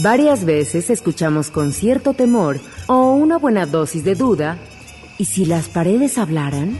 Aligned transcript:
Varias 0.02 0.44
veces 0.44 0.90
escuchamos 0.90 1.50
con 1.50 1.72
cierto 1.72 2.14
temor 2.14 2.60
o 2.86 3.12
una 3.12 3.36
buena 3.36 3.66
dosis 3.66 4.04
de 4.04 4.14
duda, 4.14 4.56
¿y 5.18 5.26
si 5.26 5.44
las 5.44 5.68
paredes 5.68 6.16
hablaran? 6.16 6.78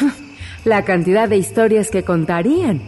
La 0.64 0.84
cantidad 0.84 1.28
de 1.28 1.36
historias 1.36 1.90
que 1.90 2.02
contarían. 2.02 2.80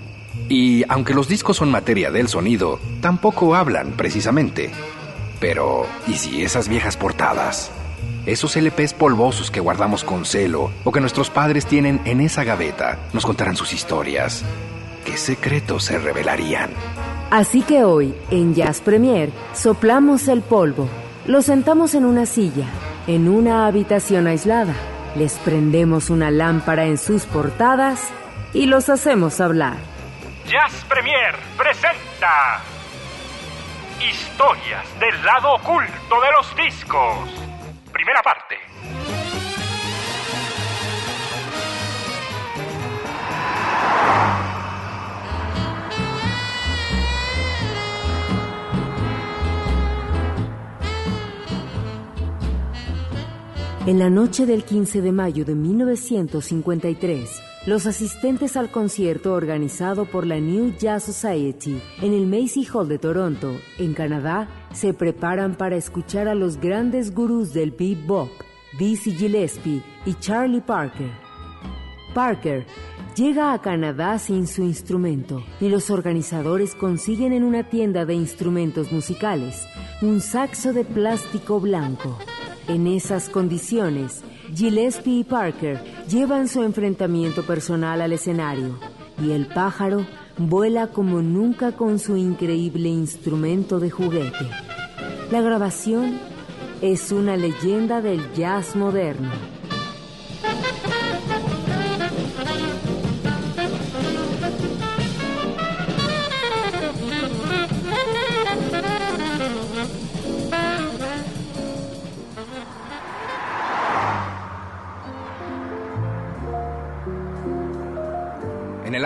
Y 0.49 0.85
aunque 0.89 1.13
los 1.13 1.29
discos 1.29 1.59
son 1.59 1.71
materia 1.71 2.11
del 2.11 2.29
sonido, 2.29 2.81
tampoco 3.01 3.55
hablan 3.55 3.93
precisamente. 3.93 4.73
Pero, 5.47 5.87
¿y 6.07 6.15
si 6.15 6.43
esas 6.43 6.71
viejas 6.71 6.97
portadas? 6.97 7.71
Esos 8.25 8.57
LPs 8.57 8.95
polvosos 8.95 9.51
que 9.51 9.61
guardamos 9.61 10.03
con 10.03 10.25
celo 10.25 10.71
o 10.85 10.91
que 10.91 11.03
nuestros 11.03 11.29
padres 11.29 11.67
tienen 11.67 12.01
en 12.07 12.23
esa 12.23 12.45
gaveta 12.45 12.99
nos 13.13 13.27
contarán 13.27 13.55
sus 13.55 13.75
historias. 13.75 14.43
¿Qué 15.05 15.19
secretos 15.19 15.85
se 15.85 15.99
revelarían? 15.99 16.71
Así 17.31 17.61
que 17.61 17.85
hoy, 17.85 18.15
en 18.31 18.55
Jazz 18.55 18.81
Premier, 18.81 19.29
soplamos 19.53 20.29
el 20.29 20.41
polvo, 20.41 20.89
lo 21.27 21.43
sentamos 21.43 21.95
en 21.95 22.07
una 22.07 22.25
silla, 22.25 22.69
en 23.07 23.29
una 23.29 23.67
habitación 23.67 24.27
aislada, 24.27 24.73
les 25.15 25.35
prendemos 25.35 26.09
una 26.09 26.31
lámpara 26.31 26.87
en 26.87 26.97
sus 26.97 27.27
portadas 27.27 28.01
y 28.55 28.65
los 28.65 28.89
hacemos 28.89 29.43
hablar. 29.43 29.77
Jazz 30.47 30.87
Premier 30.89 31.35
presenta 31.59 32.63
Historias 34.05 35.01
del 35.01 35.25
lado 35.25 35.55
oculto 35.55 36.21
de 36.21 36.31
los 36.37 36.55
discos. 36.57 37.31
Primera 37.91 38.21
parte. 38.23 38.57
En 53.87 53.99
la 53.99 54.11
noche 54.11 54.45
del 54.45 54.65
15 54.65 55.01
de 55.01 55.13
mayo 55.13 55.47
de 55.47 55.55
1953, 55.55 57.54
los 57.67 57.87
asistentes 57.87 58.57
al 58.57 58.71
concierto 58.71 59.33
organizado 59.33 60.05
por 60.05 60.27
la 60.27 60.39
New 60.39 60.75
Jazz 60.79 61.05
Society 61.05 61.81
en 62.03 62.13
el 62.13 62.27
Macy 62.27 62.67
Hall 62.73 62.89
de 62.89 62.99
Toronto, 62.99 63.59
en 63.79 63.95
Canadá, 63.95 64.49
se 64.73 64.93
preparan 64.93 65.55
para 65.55 65.77
escuchar 65.77 66.29
a 66.29 66.35
los 66.35 66.59
grandes 66.59 67.15
gurús 67.15 67.55
del 67.55 67.71
bebop, 67.71 68.29
Dizzy 68.79 69.13
Gillespie 69.13 69.83
y 70.05 70.15
Charlie 70.15 70.61
Parker. 70.61 71.11
Parker 72.13 72.67
llega 73.17 73.53
a 73.53 73.63
Canadá 73.63 74.19
sin 74.19 74.47
su 74.47 74.63
instrumento 74.63 75.43
y 75.61 75.69
los 75.71 75.91
organizadores 75.91 76.75
consiguen 76.75 77.33
en 77.33 77.45
una 77.45 77.71
tienda 77.71 78.05
de 78.05 78.15
instrumentos 78.15 78.93
musicales 78.93 79.65
un 80.03 80.21
saxo 80.21 80.73
de 80.73 80.85
plástico 80.85 81.61
blanco. 81.61 82.19
En 82.69 82.87
esas 82.87 83.29
condiciones, 83.29 84.23
Gillespie 84.55 85.21
y 85.21 85.25
Parker 85.25 85.81
llevan 86.09 86.49
su 86.49 86.63
enfrentamiento 86.63 87.45
personal 87.45 88.01
al 88.01 88.13
escenario 88.13 88.79
y 89.23 89.33
el 89.33 89.47
pájaro 89.47 90.07
vuela 90.37 90.89
como 90.89 91.23
nunca 91.23 91.73
con 91.73 91.99
su 91.99 92.17
increíble 92.17 92.89
instrumento 92.89 93.81
de 93.81 93.91
juguete. 93.91 94.49
La 95.31 95.41
grabación 95.41 96.19
es 96.83 97.13
una 97.13 97.37
leyenda 97.37 98.01
del 98.03 98.33
jazz 98.35 98.77
moderno. 98.77 99.54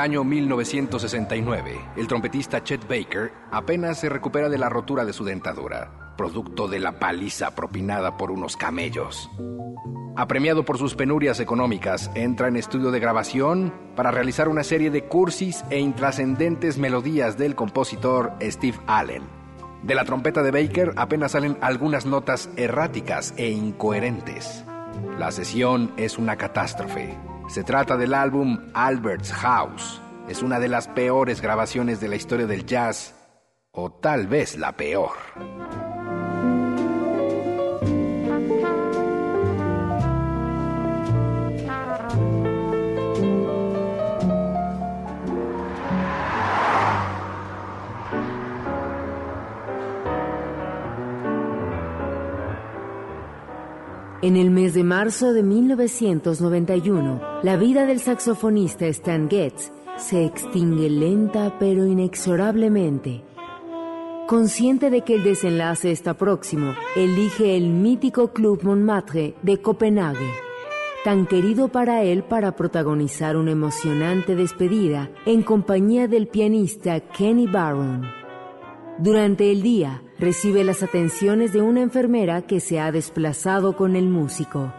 Año 0.08 0.24
1969, 0.24 1.78
el 1.98 2.08
trompetista 2.08 2.64
Chet 2.64 2.88
Baker 2.88 3.30
apenas 3.50 4.00
se 4.00 4.08
recupera 4.08 4.48
de 4.48 4.56
la 4.56 4.70
rotura 4.70 5.04
de 5.04 5.12
su 5.12 5.22
dentadura, 5.22 6.14
producto 6.16 6.66
de 6.66 6.78
la 6.78 6.98
paliza 6.98 7.54
propinada 7.54 8.16
por 8.16 8.30
unos 8.30 8.56
camellos. 8.56 9.30
Apremiado 10.16 10.64
por 10.64 10.78
sus 10.78 10.94
penurias 10.94 11.40
económicas, 11.40 12.10
entra 12.14 12.48
en 12.48 12.56
estudio 12.56 12.90
de 12.90 13.00
grabación 13.00 13.74
para 13.96 14.10
realizar 14.10 14.48
una 14.48 14.64
serie 14.64 14.90
de 14.90 15.04
cursis 15.04 15.62
e 15.68 15.78
intrascendentes 15.78 16.78
melodías 16.78 17.36
del 17.36 17.54
compositor 17.54 18.32
Steve 18.40 18.78
Allen. 18.86 19.24
De 19.82 19.94
la 19.94 20.06
trompeta 20.06 20.42
de 20.42 20.52
Baker 20.52 20.94
apenas 20.96 21.32
salen 21.32 21.58
algunas 21.60 22.06
notas 22.06 22.48
erráticas 22.56 23.34
e 23.36 23.50
incoherentes. 23.50 24.64
La 25.18 25.30
sesión 25.32 25.92
es 25.98 26.16
una 26.16 26.36
catástrofe. 26.36 27.14
Se 27.48 27.64
trata 27.64 27.96
del 27.96 28.12
álbum 28.12 28.58
Albert's 28.74 29.32
House. 29.32 30.02
Es 30.28 30.42
una 30.42 30.60
de 30.60 30.68
las 30.68 30.86
peores 30.86 31.40
grabaciones 31.40 31.98
de 31.98 32.08
la 32.08 32.16
historia 32.16 32.46
del 32.46 32.66
jazz, 32.66 33.14
o 33.70 33.90
tal 33.90 34.26
vez 34.26 34.58
la 34.58 34.72
peor. 34.72 35.87
En 54.28 54.36
el 54.36 54.50
mes 54.50 54.74
de 54.74 54.84
marzo 54.84 55.32
de 55.32 55.42
1991, 55.42 57.40
la 57.42 57.56
vida 57.56 57.86
del 57.86 57.98
saxofonista 57.98 58.86
Stan 58.88 59.26
Getz 59.30 59.72
se 59.96 60.26
extingue 60.26 60.90
lenta 60.90 61.56
pero 61.58 61.86
inexorablemente. 61.86 63.24
Consciente 64.26 64.90
de 64.90 65.00
que 65.00 65.14
el 65.14 65.24
desenlace 65.24 65.92
está 65.92 66.12
próximo, 66.12 66.74
elige 66.94 67.56
el 67.56 67.70
mítico 67.70 68.34
Club 68.34 68.64
Montmartre 68.64 69.34
de 69.40 69.62
Copenhague, 69.62 70.30
tan 71.04 71.26
querido 71.26 71.68
para 71.68 72.02
él 72.02 72.22
para 72.22 72.54
protagonizar 72.54 73.34
una 73.34 73.52
emocionante 73.52 74.36
despedida 74.36 75.10
en 75.24 75.42
compañía 75.42 76.06
del 76.06 76.28
pianista 76.28 77.00
Kenny 77.00 77.46
Barron. 77.46 78.02
Durante 78.98 79.50
el 79.50 79.62
día, 79.62 80.02
recibe 80.18 80.64
las 80.64 80.82
atenciones 80.82 81.52
de 81.52 81.62
una 81.62 81.82
enfermera 81.82 82.42
que 82.42 82.60
se 82.60 82.80
ha 82.80 82.92
desplazado 82.92 83.76
con 83.76 83.96
el 83.96 84.08
músico. 84.08 84.72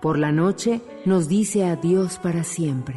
Por 0.00 0.18
la 0.18 0.32
noche, 0.32 0.80
nos 1.04 1.28
dice 1.28 1.64
adiós 1.64 2.18
para 2.18 2.42
siempre. 2.42 2.96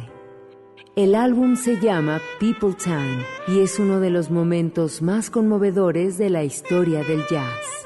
El 0.96 1.14
álbum 1.14 1.56
se 1.56 1.80
llama 1.80 2.20
People 2.38 2.74
Time 2.74 3.24
y 3.48 3.60
es 3.60 3.78
uno 3.78 4.00
de 4.00 4.10
los 4.10 4.30
momentos 4.30 5.02
más 5.02 5.28
conmovedores 5.28 6.18
de 6.18 6.30
la 6.30 6.44
historia 6.44 7.02
del 7.02 7.22
jazz. 7.28 7.83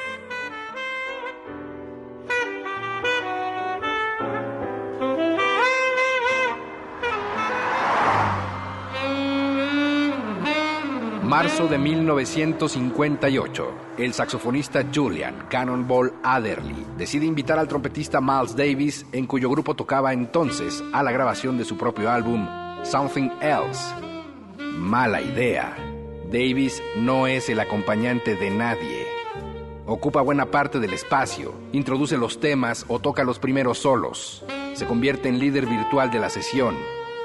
Marzo 11.39 11.69
de 11.69 11.79
1958, 11.79 13.73
el 13.99 14.13
saxofonista 14.13 14.85
Julian 14.93 15.47
Cannonball 15.49 16.13
Adderley 16.25 16.85
decide 16.97 17.27
invitar 17.27 17.61
al 17.61 17.69
trompetista 17.69 18.21
Miles 18.21 18.57
Davis, 18.57 19.07
en 19.13 19.25
cuyo 19.29 19.49
grupo 19.49 19.77
tocaba 19.77 20.13
entonces, 20.13 20.83
a 20.93 21.01
la 21.05 21.13
grabación 21.13 21.57
de 21.57 21.65
su 21.65 21.79
propio 21.79 22.11
álbum 22.11 22.45
Something 22.83 23.31
Else. 23.41 23.95
Mala 24.59 25.23
idea. 25.23 25.77
Davis 26.25 26.83
no 26.97 27.29
es 27.29 27.49
el 27.49 27.61
acompañante 27.61 28.35
de 28.35 28.51
nadie. 28.51 29.07
Ocupa 29.87 30.23
buena 30.23 30.47
parte 30.47 30.81
del 30.81 30.93
espacio, 30.93 31.55
introduce 31.71 32.17
los 32.17 32.41
temas 32.41 32.85
o 32.89 32.99
toca 32.99 33.23
los 33.23 33.39
primeros 33.39 33.79
solos. 33.79 34.45
Se 34.75 34.87
convierte 34.87 35.29
en 35.29 35.39
líder 35.39 35.67
virtual 35.67 36.11
de 36.11 36.19
la 36.19 36.31
sesión 36.31 36.75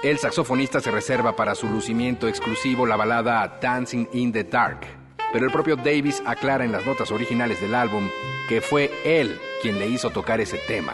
el 0.03 0.19
saxofonista 0.19 0.81
se 0.81 0.91
reserva 0.91 1.35
para 1.35 1.55
su 1.55 1.67
lucimiento 1.69 2.27
exclusivo 2.27 2.85
la 2.85 2.97
balada 2.97 3.57
Dancing 3.61 4.05
in 4.11 4.33
the 4.33 4.43
Dark, 4.43 4.81
pero 5.31 5.45
el 5.45 5.51
propio 5.51 5.77
Davis 5.77 6.21
aclara 6.25 6.65
en 6.65 6.73
las 6.73 6.85
notas 6.85 7.09
originales 7.11 7.61
del 7.61 7.73
álbum 7.73 8.09
que 8.49 8.59
fue 8.59 8.91
él 9.05 9.39
quien 9.61 9.79
le 9.79 9.87
hizo 9.87 10.09
tocar 10.09 10.41
ese 10.41 10.57
tema. 10.57 10.93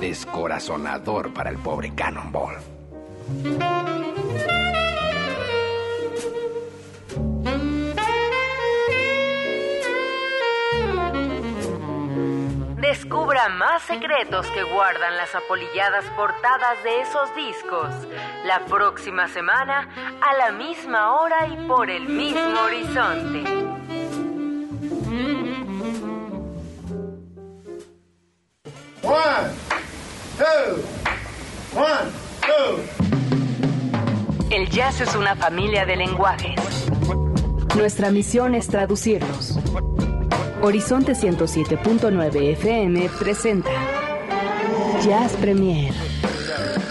Descorazonador 0.00 1.32
para 1.32 1.50
el 1.50 1.58
pobre 1.58 1.94
Cannonball. 1.94 2.56
Más 13.46 13.82
secretos 13.84 14.48
que 14.48 14.64
guardan 14.64 15.16
las 15.16 15.32
apolilladas 15.34 16.04
portadas 16.16 16.82
de 16.82 17.00
esos 17.00 17.34
discos 17.36 17.88
la 18.44 18.64
próxima 18.66 19.28
semana 19.28 19.88
a 20.20 20.34
la 20.36 20.50
misma 20.52 21.14
hora 21.14 21.46
y 21.46 21.56
por 21.68 21.88
el 21.88 22.08
mismo 22.08 22.60
horizonte. 22.60 23.48
One, 29.02 29.54
two, 30.36 30.82
one, 31.74 32.10
two. 32.42 32.82
El 34.50 34.68
jazz 34.68 35.00
es 35.00 35.14
una 35.14 35.36
familia 35.36 35.86
de 35.86 35.96
lenguajes. 35.96 36.90
Nuestra 37.76 38.10
misión 38.10 38.56
es 38.56 38.66
traducirlos. 38.66 39.58
Horizonte 40.60 41.12
107.9 41.12 42.52
FM 42.52 43.08
presenta 43.16 43.70
Jazz 45.04 45.32
Premier. 45.34 45.94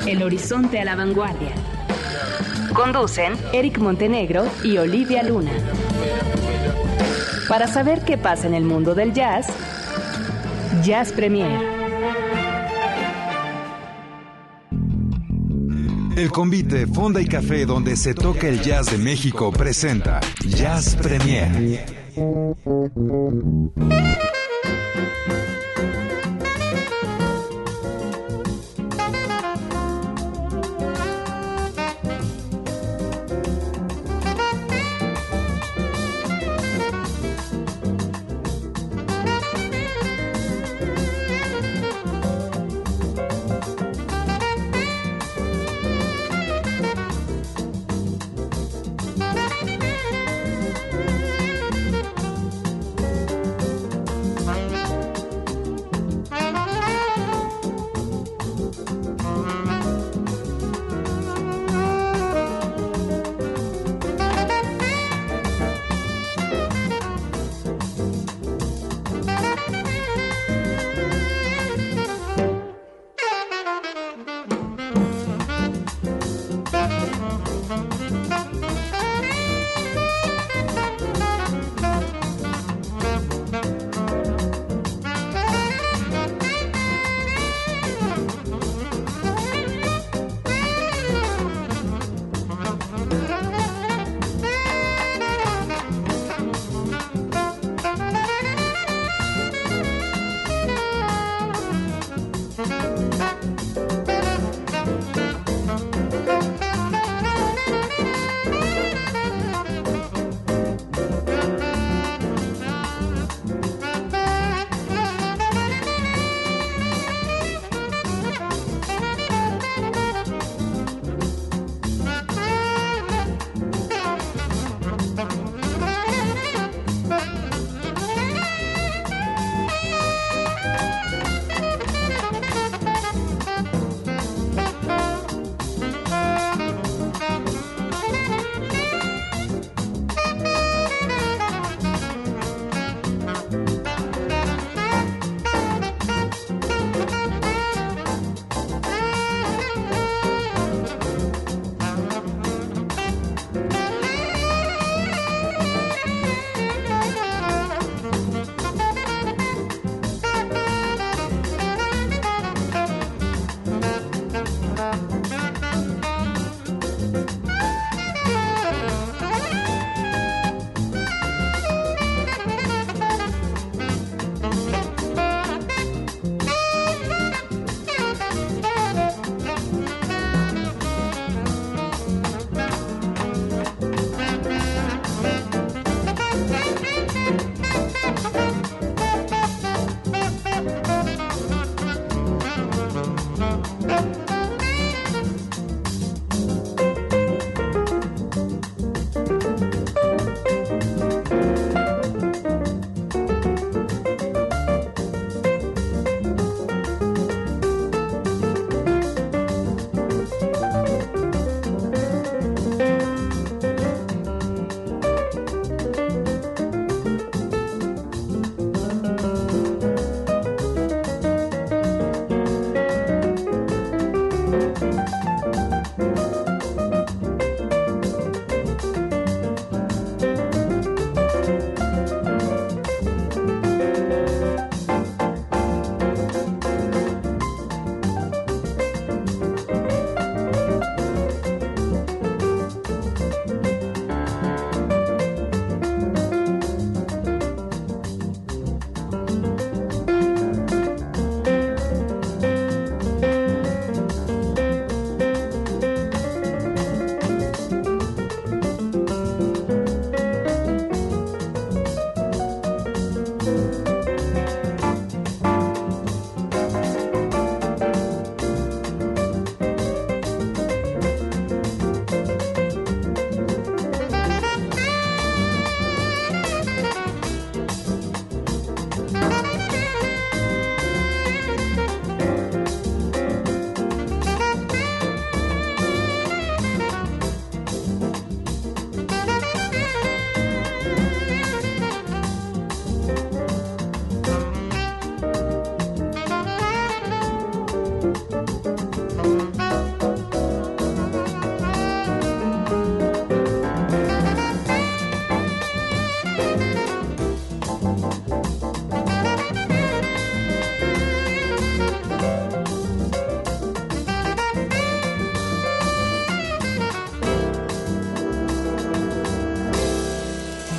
El 0.06 0.24
horizonte 0.24 0.80
a 0.80 0.86
la 0.86 0.96
vanguardia. 0.96 1.52
Conducen 2.74 3.34
Eric 3.52 3.80
Montenegro 3.80 4.46
y 4.64 4.78
Olivia 4.78 5.22
Luna. 5.22 5.52
Para 7.50 7.68
saber 7.68 8.06
qué 8.06 8.18
pasa 8.18 8.48
en 8.48 8.54
el 8.54 8.64
mundo 8.64 8.96
del 8.96 9.14
jazz, 9.14 9.48
Jazz 10.82 11.12
Premier. 11.12 11.60
El 16.16 16.32
convite 16.32 16.88
Fonda 16.88 17.20
y 17.20 17.28
Café 17.28 17.66
donde 17.66 17.98
se 17.98 18.14
toca 18.14 18.48
el 18.48 18.62
jazz 18.62 18.90
de 18.92 18.98
México 18.98 19.52
presenta 19.52 20.22
Jazz 20.46 20.96
Premier. 20.96 21.97
Thank 22.18 22.58
you. 23.78 25.47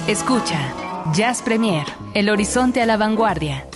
Escucha, 0.09 0.59
Jazz 1.13 1.43
Premier, 1.43 1.85
el 2.15 2.31
horizonte 2.31 2.81
a 2.81 2.87
la 2.87 2.97
vanguardia. 2.97 3.68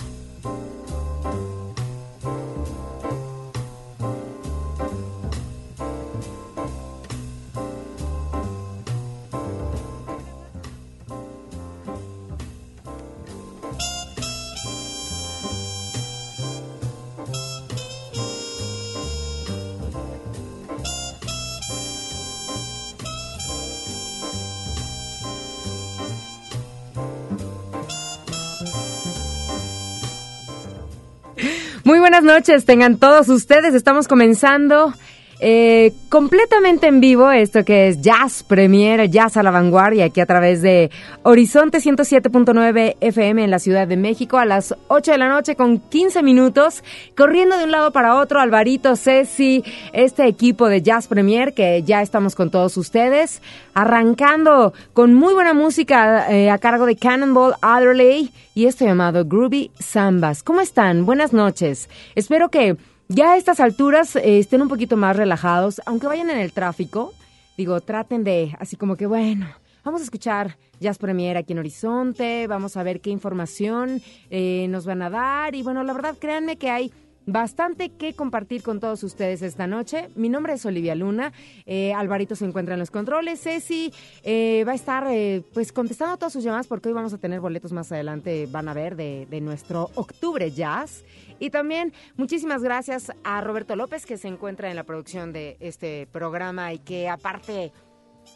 Buenas 32.13 32.31
noches, 32.31 32.65
tengan 32.65 32.99
todos 32.99 33.27
ustedes. 33.27 33.73
Estamos 33.73 34.07
comenzando 34.07 34.93
eh, 35.45 35.91
completamente 36.07 36.87
en 36.87 37.01
vivo 37.01 37.29
esto 37.29 37.65
que 37.65 37.89
es 37.89 37.99
Jazz 37.99 38.43
Premier, 38.43 39.09
Jazz 39.09 39.35
a 39.35 39.43
la 39.43 39.51
Vanguardia, 39.51 40.05
aquí 40.05 40.21
a 40.21 40.25
través 40.25 40.61
de 40.61 40.89
Horizonte 41.23 41.79
107.9 41.79 42.95
FM 43.01 43.43
en 43.43 43.51
la 43.51 43.59
Ciudad 43.59 43.85
de 43.85 43.97
México 43.97 44.37
a 44.37 44.45
las 44.45 44.73
8 44.87 45.11
de 45.11 45.17
la 45.17 45.27
noche 45.27 45.57
con 45.57 45.79
15 45.79 46.23
minutos, 46.23 46.81
corriendo 47.17 47.57
de 47.57 47.65
un 47.65 47.71
lado 47.71 47.91
para 47.91 48.15
otro, 48.15 48.39
Alvarito, 48.39 48.95
Ceci, 48.95 49.65
este 49.91 50.27
equipo 50.27 50.69
de 50.69 50.81
Jazz 50.81 51.07
Premier 51.09 51.53
que 51.53 51.83
ya 51.83 52.01
estamos 52.01 52.35
con 52.35 52.49
todos 52.49 52.77
ustedes, 52.77 53.41
arrancando 53.73 54.71
con 54.93 55.13
muy 55.13 55.33
buena 55.33 55.53
música 55.53 56.31
eh, 56.31 56.49
a 56.51 56.57
cargo 56.57 56.85
de 56.85 56.95
Cannonball 56.95 57.55
Adderley 57.59 58.31
y 58.55 58.67
esto 58.67 58.85
llamado 58.85 59.25
Groovy 59.25 59.71
Zambas. 59.81 60.41
¿Cómo 60.41 60.61
están? 60.61 61.05
Buenas 61.05 61.33
noches. 61.33 61.89
Espero 62.15 62.47
que 62.47 62.77
ya 63.07 63.33
a 63.33 63.37
estas 63.37 63.59
alturas 63.59 64.15
eh, 64.15 64.39
estén 64.39 64.61
un 64.61 64.69
poquito 64.69 64.97
más 64.97 65.15
relajados, 65.15 65.81
aunque 65.85 66.07
vayan 66.07 66.29
en 66.29 66.37
el 66.37 66.51
tráfico, 66.51 67.13
digo, 67.57 67.81
traten 67.81 68.23
de, 68.23 68.55
así 68.59 68.75
como 68.75 68.95
que 68.95 69.05
bueno, 69.05 69.47
vamos 69.83 70.01
a 70.01 70.03
escuchar 70.03 70.57
Jazz 70.79 70.97
Premier 70.97 71.37
aquí 71.37 71.53
en 71.53 71.59
Horizonte, 71.59 72.47
vamos 72.47 72.77
a 72.77 72.83
ver 72.83 73.01
qué 73.01 73.09
información 73.09 74.01
eh, 74.29 74.67
nos 74.69 74.85
van 74.85 75.01
a 75.01 75.09
dar 75.09 75.55
y 75.55 75.63
bueno, 75.63 75.83
la 75.83 75.93
verdad 75.93 76.15
créanme 76.19 76.57
que 76.57 76.69
hay 76.69 76.91
bastante 77.25 77.89
que 77.89 78.13
compartir 78.13 78.63
con 78.63 78.79
todos 78.79 79.03
ustedes 79.03 79.41
esta 79.41 79.67
noche. 79.67 80.09
Mi 80.15 80.29
nombre 80.29 80.53
es 80.53 80.65
Olivia 80.65 80.95
Luna, 80.95 81.31
eh, 81.65 81.93
Alvarito 81.93 82.35
se 82.35 82.45
encuentra 82.45 82.75
en 82.75 82.79
los 82.79 82.91
controles, 82.91 83.41
Ceci 83.41 83.93
eh, 84.23 84.63
va 84.67 84.73
a 84.73 84.75
estar 84.75 85.07
eh, 85.09 85.43
pues 85.53 85.71
contestando 85.71 86.17
todas 86.17 86.33
sus 86.33 86.43
llamadas 86.43 86.67
porque 86.67 86.89
hoy 86.89 86.95
vamos 86.95 87.13
a 87.13 87.17
tener 87.17 87.39
boletos 87.39 87.71
más 87.71 87.91
adelante, 87.91 88.47
van 88.51 88.67
a 88.67 88.73
ver, 88.73 88.95
de, 88.95 89.27
de 89.29 89.41
nuestro 89.41 89.89
Octubre 89.95 90.51
Jazz. 90.51 91.03
Y 91.43 91.49
también 91.49 91.91
muchísimas 92.15 92.63
gracias 92.63 93.11
a 93.25 93.41
Roberto 93.41 93.75
López 93.75 94.05
que 94.05 94.17
se 94.17 94.29
encuentra 94.29 94.69
en 94.69 94.77
la 94.77 94.85
producción 94.85 95.33
de 95.33 95.57
este 95.59 96.07
programa 96.07 96.71
y 96.71 96.79
que 96.79 97.09
aparte 97.09 97.73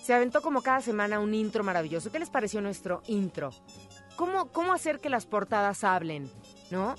se 0.04 0.14
aventó 0.14 0.42
como 0.42 0.62
cada 0.62 0.82
semana 0.82 1.22
un 1.22 1.34
intro 1.34 1.64
maravilloso. 1.64 2.12
¿Qué 2.12 2.20
les 2.20 2.30
pareció 2.30 2.60
nuestro 2.60 3.02
intro? 3.08 3.52
¿Cómo, 4.18 4.52
cómo 4.52 4.74
hacer 4.74 5.00
que 5.00 5.10
las 5.10 5.26
portadas 5.26 5.86
hablen? 5.86 6.30
¿No? 6.70 6.96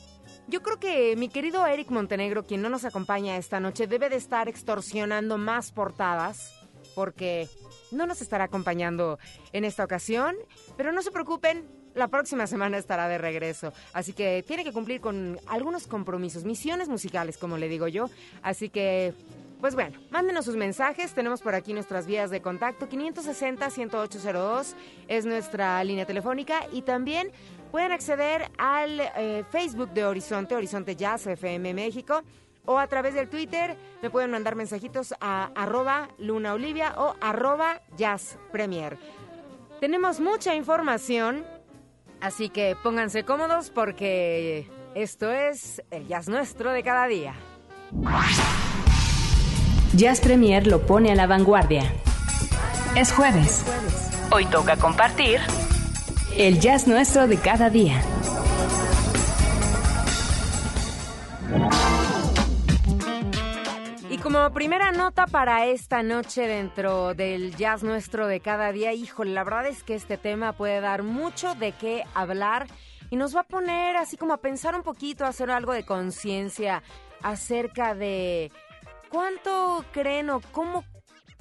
Yo 0.47 0.63
creo 0.63 0.81
que 0.81 1.15
mi 1.15 1.29
querido 1.29 1.67
Eric 1.67 1.91
Montenegro, 1.91 2.47
quien 2.47 2.63
no 2.63 2.71
nos 2.71 2.87
acompaña 2.87 3.37
esta 3.37 3.61
noche, 3.61 3.87
debe 3.87 4.09
de 4.09 4.17
estar 4.17 4.49
extorsionando 4.49 5.37
más 5.37 5.73
portadas 5.73 6.55
porque 6.95 7.51
no 7.91 8.07
nos 8.07 8.23
estará 8.23 8.45
acompañando 8.45 9.19
en 9.53 9.67
esta 9.67 9.85
ocasión, 9.85 10.37
pero 10.79 10.91
no 10.91 11.03
se 11.03 11.11
preocupen, 11.11 11.69
la 11.95 12.09
próxima 12.09 12.47
semana 12.47 12.79
estará 12.79 13.09
de 13.09 13.19
regreso. 13.19 13.73
Así 13.93 14.13
que 14.13 14.43
tiene 14.47 14.65
que 14.65 14.73
cumplir 14.73 15.01
con 15.01 15.39
algunos 15.47 15.87
compromisos, 15.87 16.45
misiones 16.45 16.89
musicales, 16.89 17.39
como 17.39 17.57
le 17.57 17.69
digo 17.69 17.89
yo. 17.89 18.09
Así 18.43 18.69
que, 18.69 19.15
pues 19.61 19.75
bueno, 19.75 19.99
mándenos 20.11 20.45
sus 20.45 20.57
mensajes. 20.57 21.13
Tenemos 21.13 21.41
por 21.43 21.55
aquí 21.55 21.73
nuestras 21.73 22.07
vías 22.07 22.31
de 22.31 22.41
contacto. 22.41 22.89
560-10802 22.89 24.75
es 25.09 25.27
nuestra 25.27 25.83
línea 25.85 26.07
telefónica. 26.07 26.67
Y 26.73 26.83
también 26.83 27.31
pueden 27.71 27.93
acceder 27.93 28.51
al 28.59 29.01
eh, 29.01 29.45
Facebook 29.51 29.91
de 29.91 30.05
Horizonte, 30.05 30.55
Horizonte 30.55 30.97
Jazz 30.97 31.27
FM 31.27 31.75
México. 31.75 32.23
O 32.65 32.79
a 32.79 32.87
través 32.87 33.15
del 33.15 33.31
Twitter 33.31 33.79
me 34.03 34.11
pueden 34.11 34.31
mandar 34.31 34.55
mensajitos 34.55 35.15
a 35.21 35.51
arroba 35.55 36.11
Luna 36.19 36.53
Olivia 36.53 36.95
o 36.99 37.15
arroba 37.19 37.81
Jazz 37.97 38.37
Premier. 38.53 38.99
Tenemos 39.81 40.21
mucha 40.21 40.55
información 40.55 41.47
Así 42.21 42.49
que 42.49 42.77
pónganse 42.83 43.25
cómodos 43.25 43.71
porque 43.71 44.67
esto 44.95 45.31
es 45.31 45.83
el 45.91 46.07
jazz 46.09 46.29
nuestro 46.29 46.73
de 46.73 46.83
cada 46.83 47.07
día. 47.07 47.35
Jazz 49.95 50.21
Premier 50.21 50.67
lo 50.67 50.87
pone 50.87 51.13
a 51.13 51.15
la 51.15 51.27
vanguardia. 51.27 51.83
Es 52.97 53.13
jueves. 53.13 53.65
Hoy 54.31 54.45
toca 54.47 54.77
compartir 54.77 55.41
el 56.37 56.61
jazz 56.61 56.87
nuestro 56.87 57.27
de 57.27 57.37
cada 57.37 57.71
día. 57.71 58.03
Como 64.31 64.51
primera 64.53 64.93
nota 64.93 65.27
para 65.27 65.65
esta 65.65 66.03
noche 66.03 66.47
dentro 66.47 67.15
del 67.15 67.57
jazz 67.57 67.83
nuestro 67.83 68.27
de 68.27 68.41
cada 68.41 68.73
día, 68.73 68.93
híjole, 68.93 69.33
la 69.33 69.43
verdad 69.43 69.67
es 69.67 69.83
que 69.83 69.95
este 69.95 70.19
tema 70.19 70.53
puede 70.53 70.83
dar 70.83 71.03
mucho 71.03 71.55
de 71.55 71.73
qué 71.73 72.05
hablar 72.13 72.67
y 73.09 73.17
nos 73.17 73.35
va 73.35 73.41
a 73.41 73.45
poner 73.45 73.97
así 73.97 74.19
como 74.19 74.35
a 74.35 74.43
pensar 74.43 74.75
un 74.75 74.83
poquito, 74.83 75.25
a 75.25 75.29
hacer 75.29 75.51
algo 75.51 75.73
de 75.73 75.87
conciencia 75.87 76.83
acerca 77.23 77.95
de 77.95 78.53
cuánto 79.09 79.83
creen 79.93 80.29
o 80.29 80.43
cómo, 80.53 80.85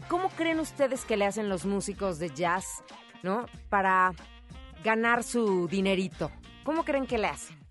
cómo 0.07 0.29
creen 0.29 0.61
ustedes 0.61 1.03
que 1.03 1.17
le 1.17 1.25
hacen 1.25 1.49
los 1.49 1.65
músicos 1.65 2.19
de 2.19 2.29
jazz, 2.29 2.85
¿no? 3.21 3.47
Para 3.67 4.13
ganar 4.85 5.25
su 5.25 5.67
dinerito. 5.67 6.31
¿Cómo 6.63 6.85
creen 6.85 7.05
que 7.05 7.17
le 7.17 7.27
hacen? 7.27 7.66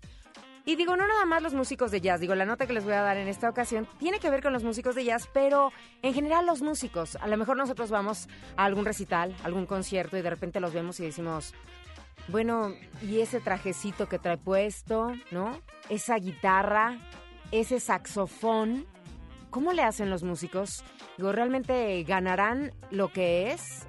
Y 0.67 0.75
digo, 0.75 0.97
no 0.97 1.07
nada 1.07 1.25
más 1.25 1.41
los 1.41 1.53
músicos 1.53 1.91
de 1.91 2.01
jazz, 2.01 2.19
digo, 2.19 2.35
la 2.35 2.43
nota 2.43 2.67
que 2.67 2.73
les 2.73 2.83
voy 2.83 2.91
a 2.91 3.01
dar 3.01 3.15
en 3.15 3.29
esta 3.29 3.49
ocasión 3.49 3.87
tiene 3.99 4.19
que 4.19 4.29
ver 4.29 4.43
con 4.43 4.51
los 4.51 4.65
músicos 4.65 4.95
de 4.95 5.05
jazz, 5.05 5.29
pero 5.31 5.71
en 6.01 6.13
general 6.13 6.45
los 6.45 6.61
músicos. 6.61 7.15
A 7.21 7.27
lo 7.27 7.37
mejor 7.37 7.55
nosotros 7.55 7.89
vamos 7.89 8.27
a 8.57 8.65
algún 8.65 8.83
recital, 8.83 9.33
algún 9.45 9.65
concierto 9.65 10.17
y 10.17 10.21
de 10.21 10.29
repente 10.29 10.59
los 10.59 10.73
vemos 10.73 10.99
y 10.99 11.05
decimos, 11.05 11.53
bueno, 12.27 12.73
y 13.01 13.21
ese 13.21 13.39
trajecito 13.39 14.09
que 14.09 14.19
trae 14.19 14.37
puesto, 14.37 15.13
¿no? 15.31 15.57
Esa 15.87 16.17
guitarra, 16.17 16.97
ese 17.51 17.79
saxofón, 17.79 18.85
¿cómo 19.49 19.71
le 19.71 19.83
hacen 19.83 20.09
los 20.09 20.23
músicos? 20.23 20.83
Digo, 21.15 21.31
¿realmente 21.31 22.03
ganarán 22.03 22.73
lo 22.91 23.07
que 23.13 23.53
es 23.53 23.87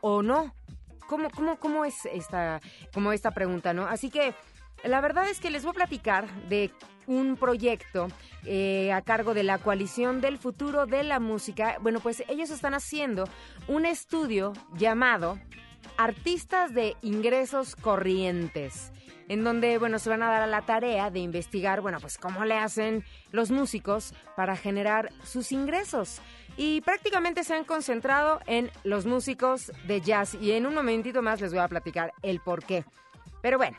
o 0.00 0.22
no? 0.22 0.54
¿Cómo, 1.08 1.28
cómo, 1.28 1.58
cómo 1.58 1.84
es 1.84 2.06
esta, 2.06 2.62
esta 3.12 3.30
pregunta, 3.32 3.74
no? 3.74 3.86
Así 3.86 4.08
que 4.08 4.34
la 4.84 5.00
verdad 5.00 5.28
es 5.28 5.40
que 5.40 5.50
les 5.50 5.62
voy 5.62 5.70
a 5.70 5.74
platicar 5.74 6.28
de 6.48 6.70
un 7.06 7.36
proyecto 7.36 8.08
eh, 8.44 8.92
a 8.92 9.02
cargo 9.02 9.34
de 9.34 9.42
la 9.42 9.58
coalición 9.58 10.20
del 10.20 10.38
futuro 10.38 10.86
de 10.86 11.02
la 11.02 11.20
música. 11.20 11.76
Bueno, 11.80 12.00
pues 12.00 12.22
ellos 12.28 12.50
están 12.50 12.74
haciendo 12.74 13.28
un 13.68 13.86
estudio 13.86 14.52
llamado 14.74 15.38
Artistas 15.96 16.74
de 16.74 16.96
Ingresos 17.02 17.76
Corrientes 17.76 18.92
en 19.28 19.44
donde, 19.44 19.78
bueno, 19.78 19.98
se 19.98 20.10
van 20.10 20.22
a 20.22 20.30
dar 20.30 20.42
a 20.42 20.46
la 20.46 20.62
tarea 20.62 21.10
de 21.10 21.18
investigar, 21.18 21.80
bueno, 21.80 21.98
pues 22.00 22.18
cómo 22.18 22.44
le 22.44 22.56
hacen 22.56 23.04
los 23.32 23.50
músicos 23.50 24.14
para 24.36 24.56
generar 24.56 25.10
sus 25.24 25.52
ingresos. 25.52 26.20
Y 26.56 26.80
prácticamente 26.82 27.44
se 27.44 27.54
han 27.54 27.64
concentrado 27.64 28.40
en 28.46 28.70
los 28.84 29.04
músicos 29.04 29.72
de 29.86 30.00
jazz 30.00 30.34
y 30.34 30.52
en 30.52 30.66
un 30.66 30.74
momentito 30.74 31.22
más 31.22 31.40
les 31.40 31.52
voy 31.52 31.60
a 31.60 31.68
platicar 31.68 32.12
el 32.22 32.40
por 32.40 32.64
qué. 32.64 32.84
Pero 33.42 33.58
bueno, 33.58 33.76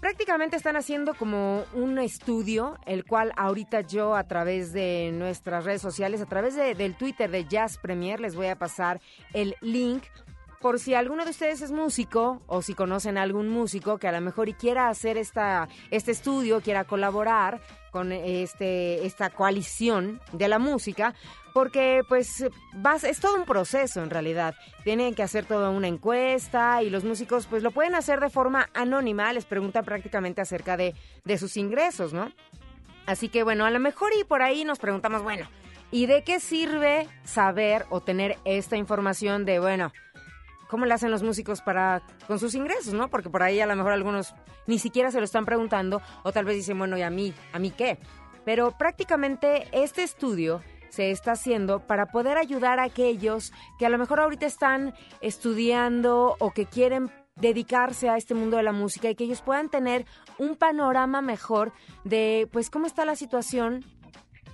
Prácticamente 0.00 0.56
están 0.56 0.76
haciendo 0.76 1.14
como 1.14 1.64
un 1.74 1.98
estudio, 1.98 2.78
el 2.86 3.04
cual 3.04 3.32
ahorita 3.36 3.80
yo 3.80 4.14
a 4.14 4.24
través 4.24 4.72
de 4.72 5.10
nuestras 5.12 5.64
redes 5.64 5.82
sociales, 5.82 6.20
a 6.20 6.26
través 6.26 6.54
del 6.54 6.96
Twitter 6.96 7.28
de 7.28 7.46
Jazz 7.46 7.78
Premier, 7.78 8.20
les 8.20 8.36
voy 8.36 8.46
a 8.46 8.56
pasar 8.56 9.00
el 9.32 9.56
link 9.60 10.04
por 10.60 10.78
si 10.78 10.94
alguno 10.94 11.24
de 11.24 11.30
ustedes 11.30 11.62
es 11.62 11.70
músico 11.70 12.42
o 12.46 12.62
si 12.62 12.74
conocen 12.74 13.16
a 13.18 13.22
algún 13.22 13.48
músico 13.48 13.98
que 13.98 14.08
a 14.08 14.12
lo 14.12 14.20
mejor 14.20 14.48
y 14.48 14.54
quiera 14.54 14.88
hacer 14.88 15.16
esta, 15.16 15.68
este 15.90 16.12
estudio, 16.12 16.60
quiera 16.60 16.84
colaborar 16.84 17.60
con 17.90 18.12
este, 18.12 19.06
esta 19.06 19.30
coalición 19.30 20.20
de 20.32 20.48
la 20.48 20.58
música, 20.58 21.14
porque 21.54 22.02
pues 22.08 22.44
vas, 22.74 23.04
es 23.04 23.20
todo 23.20 23.36
un 23.36 23.44
proceso 23.44 24.02
en 24.02 24.10
realidad. 24.10 24.54
Tienen 24.84 25.14
que 25.14 25.22
hacer 25.22 25.44
toda 25.44 25.70
una 25.70 25.88
encuesta 25.88 26.82
y 26.82 26.90
los 26.90 27.04
músicos 27.04 27.46
pues 27.46 27.62
lo 27.62 27.70
pueden 27.70 27.94
hacer 27.94 28.20
de 28.20 28.30
forma 28.30 28.68
anónima, 28.74 29.32
les 29.32 29.44
preguntan 29.44 29.84
prácticamente 29.84 30.40
acerca 30.40 30.76
de, 30.76 30.94
de 31.24 31.38
sus 31.38 31.56
ingresos, 31.56 32.12
¿no? 32.12 32.32
Así 33.06 33.28
que 33.28 33.42
bueno, 33.42 33.64
a 33.64 33.70
lo 33.70 33.80
mejor 33.80 34.10
y 34.20 34.24
por 34.24 34.42
ahí 34.42 34.64
nos 34.64 34.78
preguntamos, 34.78 35.22
bueno, 35.22 35.48
¿y 35.90 36.06
de 36.06 36.24
qué 36.24 36.40
sirve 36.40 37.08
saber 37.24 37.86
o 37.88 38.02
tener 38.02 38.36
esta 38.44 38.76
información 38.76 39.46
de, 39.46 39.60
bueno, 39.60 39.92
cómo 40.68 40.86
le 40.86 40.94
hacen 40.94 41.10
los 41.10 41.22
músicos 41.22 41.60
para 41.62 42.02
con 42.26 42.38
sus 42.38 42.54
ingresos, 42.54 42.94
¿no? 42.94 43.08
Porque 43.08 43.30
por 43.30 43.42
ahí 43.42 43.60
a 43.60 43.66
lo 43.66 43.74
mejor 43.76 43.92
algunos 43.92 44.34
ni 44.66 44.78
siquiera 44.78 45.10
se 45.10 45.18
lo 45.18 45.24
están 45.24 45.44
preguntando 45.44 46.00
o 46.22 46.32
tal 46.32 46.44
vez 46.44 46.56
dicen, 46.56 46.78
bueno, 46.78 46.96
¿y 46.96 47.02
a 47.02 47.10
mí? 47.10 47.34
¿A 47.52 47.58
mí 47.58 47.70
qué? 47.70 47.98
Pero 48.44 48.72
prácticamente 48.78 49.68
este 49.72 50.02
estudio 50.02 50.62
se 50.90 51.10
está 51.10 51.32
haciendo 51.32 51.80
para 51.80 52.06
poder 52.06 52.38
ayudar 52.38 52.78
a 52.78 52.84
aquellos 52.84 53.52
que 53.78 53.86
a 53.86 53.88
lo 53.88 53.98
mejor 53.98 54.20
ahorita 54.20 54.46
están 54.46 54.94
estudiando 55.20 56.36
o 56.38 56.52
que 56.52 56.66
quieren 56.66 57.10
dedicarse 57.36 58.08
a 58.08 58.16
este 58.16 58.34
mundo 58.34 58.56
de 58.56 58.62
la 58.62 58.72
música 58.72 59.08
y 59.10 59.14
que 59.14 59.24
ellos 59.24 59.42
puedan 59.42 59.68
tener 59.68 60.06
un 60.38 60.56
panorama 60.56 61.20
mejor 61.20 61.72
de 62.04 62.48
pues 62.52 62.70
cómo 62.70 62.86
está 62.86 63.04
la 63.04 63.16
situación 63.16 63.84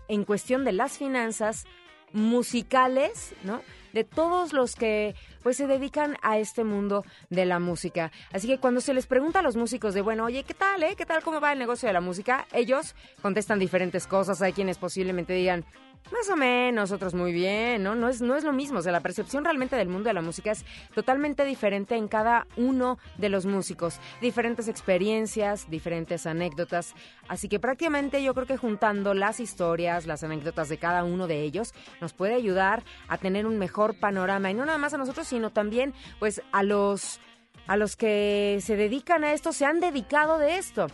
en 0.09 0.25
cuestión 0.25 0.65
de 0.65 0.73
las 0.73 0.99
finanzas 0.99 1.65
musicales, 2.13 3.35
¿no? 3.43 3.63
De 3.95 4.03
todos 4.03 4.53
los 4.53 4.75
que 4.75 5.15
pues 5.45 5.57
se 5.57 5.69
dedican 5.69 6.17
a 6.21 6.37
este 6.37 6.65
mundo 6.65 7.05
de 7.31 7.47
la 7.47 7.61
música. 7.61 8.11
Así 8.33 8.49
que 8.49 8.59
cuando 8.59 8.81
se 8.81 8.93
les 8.93 9.07
pregunta 9.07 9.39
a 9.39 9.43
los 9.43 9.55
músicos 9.55 9.95
de, 9.95 10.03
bueno, 10.03 10.25
oye, 10.25 10.43
¿qué 10.43 10.53
tal, 10.53 10.83
eh? 10.83 10.97
¿Qué 10.97 11.07
tal 11.07 11.23
cómo 11.23 11.41
va 11.41 11.53
el 11.53 11.61
negocio 11.61 11.87
de 11.87 11.93
la 11.93 12.01
música? 12.01 12.47
Ellos 12.53 12.97
contestan 13.23 13.61
diferentes 13.61 14.09
cosas. 14.09 14.43
Hay 14.43 14.53
quienes 14.53 14.79
posiblemente 14.79 15.33
digan, 15.33 15.65
más 16.13 16.29
o 16.29 16.37
menos, 16.37 16.93
otros 16.93 17.15
muy 17.15 17.33
bien, 17.33 17.83
¿no? 17.83 17.95
No 17.95 18.09
es, 18.09 18.21
no 18.21 18.37
es 18.37 18.45
lo 18.45 18.53
mismo, 18.53 18.79
o 18.79 18.83
sea, 18.83 18.93
la 18.93 19.01
percepción 19.01 19.45
realmente 19.45 19.75
del 19.77 19.89
mundo 19.89 20.09
de 20.09 20.15
la 20.15 20.21
música 20.21 20.53
es 20.53 20.65
totalmente 20.95 21.45
diferente 21.45 21.97
en 21.97 22.09
cada 22.09 22.47
uno 22.57 22.99
de 23.17 23.31
los 23.31 23.47
músicos. 23.47 23.99
Diferentes 24.21 24.69
experiencias, 24.69 25.69
diferentes 25.71 26.27
anécdotas. 26.27 26.95
Así 27.27 27.49
que 27.49 27.59
prácticamente 27.59 28.23
yo 28.23 28.35
creo 28.35 28.47
que 28.47 28.57
juntando 28.57 29.15
las 29.15 29.41
historias, 29.41 30.07
las 30.07 30.23
anécdotas 30.23 30.69
de 30.69 30.79
cada 30.79 31.05
uno 31.05 31.27
de 31.27 31.43
ellos, 31.43 31.73
nos 32.01 32.13
puede 32.13 32.35
ayudar 32.35 32.85
a 33.09 33.17
tener 33.17 33.47
un 33.47 33.59
mejor 33.59 33.99
panorama. 33.99 34.51
Y 34.51 34.55
no 34.55 34.67
nada 34.67 34.79
más 34.79 34.93
a 34.93 34.99
nosotros, 34.99 35.27
sino 35.27 35.51
también, 35.51 35.95
pues, 36.19 36.43
a 36.53 36.63
los, 36.63 37.19
a 37.67 37.77
los 37.77 37.97
que 37.97 38.59
se 38.61 38.77
dedican 38.77 39.25
a 39.25 39.33
esto, 39.33 39.53
se 39.53 39.65
han 39.65 39.81
dedicado 39.81 40.39
de 40.39 40.59
esto. 40.59 40.87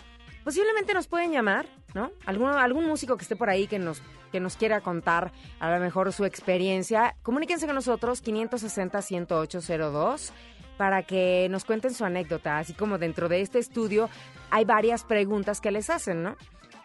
Posiblemente 0.44 0.94
nos 0.94 1.08
pueden 1.08 1.32
llamar, 1.32 1.66
¿no? 1.94 2.12
Algún, 2.24 2.50
algún 2.50 2.86
músico 2.86 3.16
que 3.16 3.22
esté 3.22 3.36
por 3.36 3.50
ahí 3.50 3.66
que 3.66 3.78
nos 3.78 4.00
que 4.30 4.40
nos 4.40 4.56
quiera 4.56 4.80
contar 4.80 5.32
a 5.58 5.70
lo 5.70 5.80
mejor 5.80 6.12
su 6.12 6.24
experiencia, 6.24 7.16
comuníquense 7.22 7.66
con 7.66 7.74
nosotros 7.74 8.24
560-10802 8.24 10.30
para 10.76 11.02
que 11.02 11.48
nos 11.50 11.64
cuenten 11.64 11.92
su 11.92 12.04
anécdota, 12.04 12.58
así 12.58 12.72
como 12.72 12.98
dentro 12.98 13.28
de 13.28 13.40
este 13.42 13.58
estudio 13.58 14.08
hay 14.50 14.64
varias 14.64 15.04
preguntas 15.04 15.60
que 15.60 15.70
les 15.70 15.90
hacen, 15.90 16.22
¿no? 16.22 16.36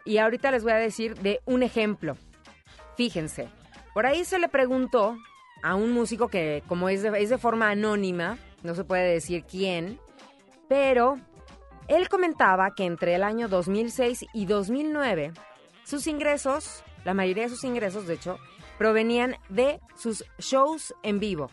Y 0.04 0.18
ahorita 0.18 0.52
les 0.52 0.64
voy 0.64 0.74
a 0.74 0.78
decir 0.78 1.16
de 1.16 1.40
un 1.46 1.64
ejemplo. 1.64 2.18
Fíjense, 2.98 3.48
por 3.94 4.06
ahí 4.06 4.26
se 4.26 4.38
le 4.38 4.50
preguntó 4.50 5.18
a 5.64 5.76
un 5.76 5.92
músico 5.92 6.28
que 6.28 6.62
como 6.68 6.90
es 6.90 7.02
de, 7.02 7.22
es 7.22 7.30
de 7.30 7.38
forma 7.38 7.70
anónima, 7.70 8.38
no 8.64 8.76
se 8.76 8.84
puede 8.84 9.12
decir 9.12 9.46
quién, 9.50 10.00
pero 10.68 11.18
él 11.88 12.10
comentaba 12.10 12.74
que 12.76 12.86
entre 12.86 13.16
el 13.16 13.24
año 13.24 13.48
2006 13.48 14.26
y 14.34 14.46
2009 14.46 15.34
sus 15.84 16.08
ingresos 16.08 16.84
la 17.06 17.14
mayoría 17.14 17.44
de 17.44 17.50
sus 17.50 17.64
ingresos, 17.64 18.08
de 18.08 18.16
hecho, 18.16 18.40
provenían 18.78 19.38
de 19.48 19.80
sus 19.96 20.26
shows 20.38 20.94
en 21.04 21.20
vivo. 21.20 21.50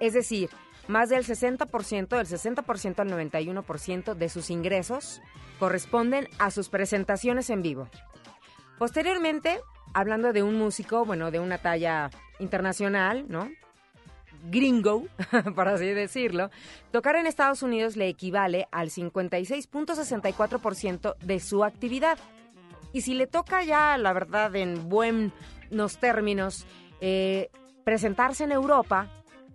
Es 0.00 0.14
decir, 0.14 0.48
más 0.88 1.10
del 1.10 1.24
60%, 1.24 2.08
del 2.08 2.26
60% 2.26 2.98
al 3.00 3.10
91% 3.10 4.14
de 4.14 4.28
sus 4.28 4.50
ingresos 4.50 5.22
corresponden 5.58 6.28
a 6.38 6.50
sus 6.50 6.68
presentaciones 6.68 7.48
en 7.50 7.62
vivo. 7.62 7.88
Posteriormente, 8.78 9.60
hablando 9.94 10.32
de 10.32 10.42
un 10.42 10.56
músico, 10.56 11.04
bueno, 11.04 11.30
de 11.30 11.38
una 11.40 11.58
talla 11.58 12.10
internacional, 12.38 13.26
¿no? 13.28 13.50
Gringo, 14.50 15.04
por 15.54 15.68
así 15.68 15.86
decirlo, 15.86 16.50
tocar 16.92 17.16
en 17.16 17.26
Estados 17.26 17.62
Unidos 17.62 17.96
le 17.96 18.08
equivale 18.08 18.68
al 18.70 18.90
56.64% 18.90 21.16
de 21.18 21.40
su 21.40 21.64
actividad. 21.64 22.18
Y 22.92 23.02
si 23.02 23.14
le 23.14 23.26
toca 23.26 23.62
ya, 23.62 23.96
la 23.98 24.12
verdad, 24.12 24.54
en 24.56 24.88
buenos 24.88 25.98
términos, 25.98 26.66
eh, 27.00 27.50
presentarse 27.84 28.44
en 28.44 28.52
Europa, 28.52 29.08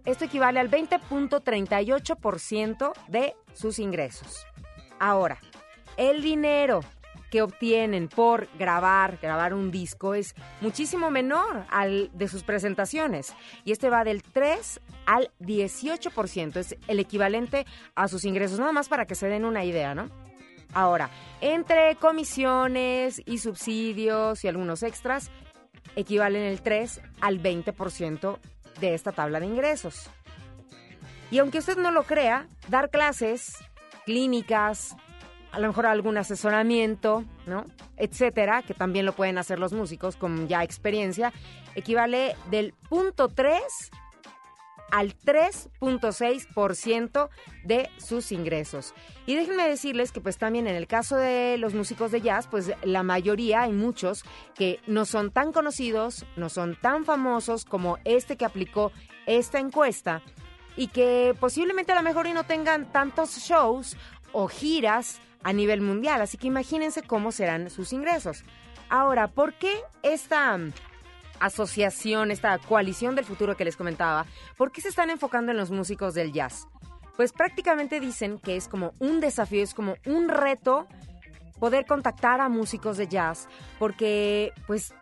esto 0.05 0.25
equivale 0.25 0.59
al 0.59 0.69
20.38% 0.69 2.93
de 3.07 3.33
sus 3.53 3.79
ingresos. 3.79 4.45
Ahora, 4.99 5.39
el 5.97 6.21
dinero 6.21 6.81
que 7.31 7.41
obtienen 7.41 8.09
por 8.09 8.49
grabar, 8.59 9.17
grabar 9.21 9.53
un 9.53 9.71
disco 9.71 10.13
es 10.13 10.35
muchísimo 10.59 11.09
menor 11.09 11.65
al 11.69 12.11
de 12.13 12.27
sus 12.27 12.43
presentaciones. 12.43 13.33
Y 13.63 13.71
este 13.71 13.89
va 13.89 14.03
del 14.03 14.21
3 14.21 14.81
al 15.05 15.31
18%, 15.39 16.57
es 16.57 16.75
el 16.87 16.99
equivalente 16.99 17.65
a 17.95 18.09
sus 18.09 18.25
ingresos, 18.25 18.59
nada 18.59 18.73
más 18.73 18.89
para 18.89 19.05
que 19.05 19.15
se 19.15 19.27
den 19.27 19.45
una 19.45 19.63
idea, 19.63 19.95
¿no? 19.95 20.09
Ahora, 20.73 21.09
entre 21.41 21.95
comisiones 21.95 23.21
y 23.25 23.39
subsidios 23.39 24.43
y 24.43 24.47
algunos 24.47 24.83
extras, 24.83 25.29
equivalen 25.95 26.43
el 26.43 26.61
3 26.61 27.01
al 27.19 27.41
20% 27.41 28.37
de 28.79 28.93
esta 28.93 29.11
tabla 29.11 29.39
de 29.39 29.47
ingresos. 29.47 30.09
Y 31.29 31.39
aunque 31.39 31.59
usted 31.59 31.77
no 31.77 31.91
lo 31.91 32.03
crea, 32.03 32.47
dar 32.67 32.89
clases, 32.89 33.57
clínicas, 34.05 34.95
a 35.51 35.59
lo 35.59 35.67
mejor 35.67 35.85
algún 35.85 36.17
asesoramiento, 36.17 37.25
¿no? 37.45 37.65
etcétera, 37.97 38.63
que 38.63 38.73
también 38.73 39.05
lo 39.05 39.13
pueden 39.13 39.37
hacer 39.37 39.59
los 39.59 39.73
músicos 39.73 40.15
con 40.15 40.47
ya 40.47 40.63
experiencia, 40.63 41.31
equivale 41.75 42.35
del 42.49 42.73
punto 42.89 43.27
3 43.27 43.61
al 44.91 45.17
3.6% 45.17 47.29
de 47.63 47.89
sus 47.97 48.31
ingresos. 48.31 48.93
Y 49.25 49.35
déjenme 49.35 49.67
decirles 49.67 50.11
que 50.11 50.21
pues 50.21 50.37
también 50.37 50.67
en 50.67 50.75
el 50.75 50.87
caso 50.87 51.15
de 51.15 51.57
los 51.57 51.73
músicos 51.73 52.11
de 52.11 52.21
jazz, 52.21 52.47
pues 52.47 52.71
la 52.83 53.03
mayoría, 53.03 53.61
hay 53.61 53.71
muchos 53.71 54.23
que 54.53 54.79
no 54.87 55.05
son 55.05 55.31
tan 55.31 55.51
conocidos, 55.51 56.25
no 56.35 56.49
son 56.49 56.77
tan 56.79 57.05
famosos 57.05 57.65
como 57.65 57.97
este 58.03 58.37
que 58.37 58.45
aplicó 58.45 58.91
esta 59.25 59.59
encuesta 59.59 60.21
y 60.75 60.87
que 60.87 61.35
posiblemente 61.39 61.91
a 61.91 61.95
lo 61.95 62.03
mejor 62.03 62.27
y 62.27 62.33
no 62.33 62.43
tengan 62.43 62.91
tantos 62.91 63.37
shows 63.37 63.97
o 64.31 64.47
giras 64.47 65.19
a 65.43 65.53
nivel 65.53 65.81
mundial. 65.81 66.21
Así 66.21 66.37
que 66.37 66.47
imagínense 66.47 67.01
cómo 67.01 67.31
serán 67.31 67.69
sus 67.69 67.93
ingresos. 67.93 68.43
Ahora, 68.89 69.29
¿por 69.29 69.53
qué 69.53 69.73
esta 70.03 70.57
asociación, 71.41 72.31
esta 72.31 72.57
coalición 72.59 73.15
del 73.15 73.25
futuro 73.25 73.57
que 73.57 73.65
les 73.65 73.75
comentaba, 73.75 74.25
¿por 74.57 74.71
qué 74.71 74.81
se 74.81 74.89
están 74.89 75.09
enfocando 75.09 75.51
en 75.51 75.57
los 75.57 75.71
músicos 75.71 76.13
del 76.13 76.31
jazz? 76.31 76.67
Pues 77.17 77.33
prácticamente 77.33 77.99
dicen 77.99 78.39
que 78.39 78.55
es 78.55 78.67
como 78.67 78.93
un 78.99 79.19
desafío, 79.19 79.63
es 79.63 79.73
como 79.73 79.95
un 80.05 80.29
reto 80.29 80.87
poder 81.59 81.85
contactar 81.85 82.41
a 82.41 82.49
músicos 82.49 82.97
de 82.97 83.07
jazz, 83.07 83.47
porque 83.77 84.53
pues 84.65 84.93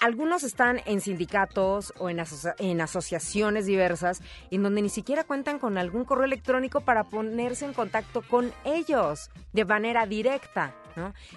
algunos 0.00 0.42
están 0.42 0.80
en 0.86 1.00
sindicatos 1.00 1.92
o 1.98 2.10
en, 2.10 2.22
en, 2.58 2.80
asociaciones 2.80 3.66
diversas 3.66 4.22
en 4.50 4.62
donde 4.62 4.82
ni 4.82 4.88
siquiera 4.88 5.24
cuentan 5.24 5.58
con 5.58 5.76
algún 5.78 6.04
correo 6.04 6.24
electrónico 6.24 6.80
para 6.80 7.04
ponerse 7.04 7.64
en 7.64 7.72
contacto 7.72 8.22
con 8.22 8.52
ellos 8.64 9.30
de 9.52 9.64
manera 9.64 10.06
directa. 10.06 10.74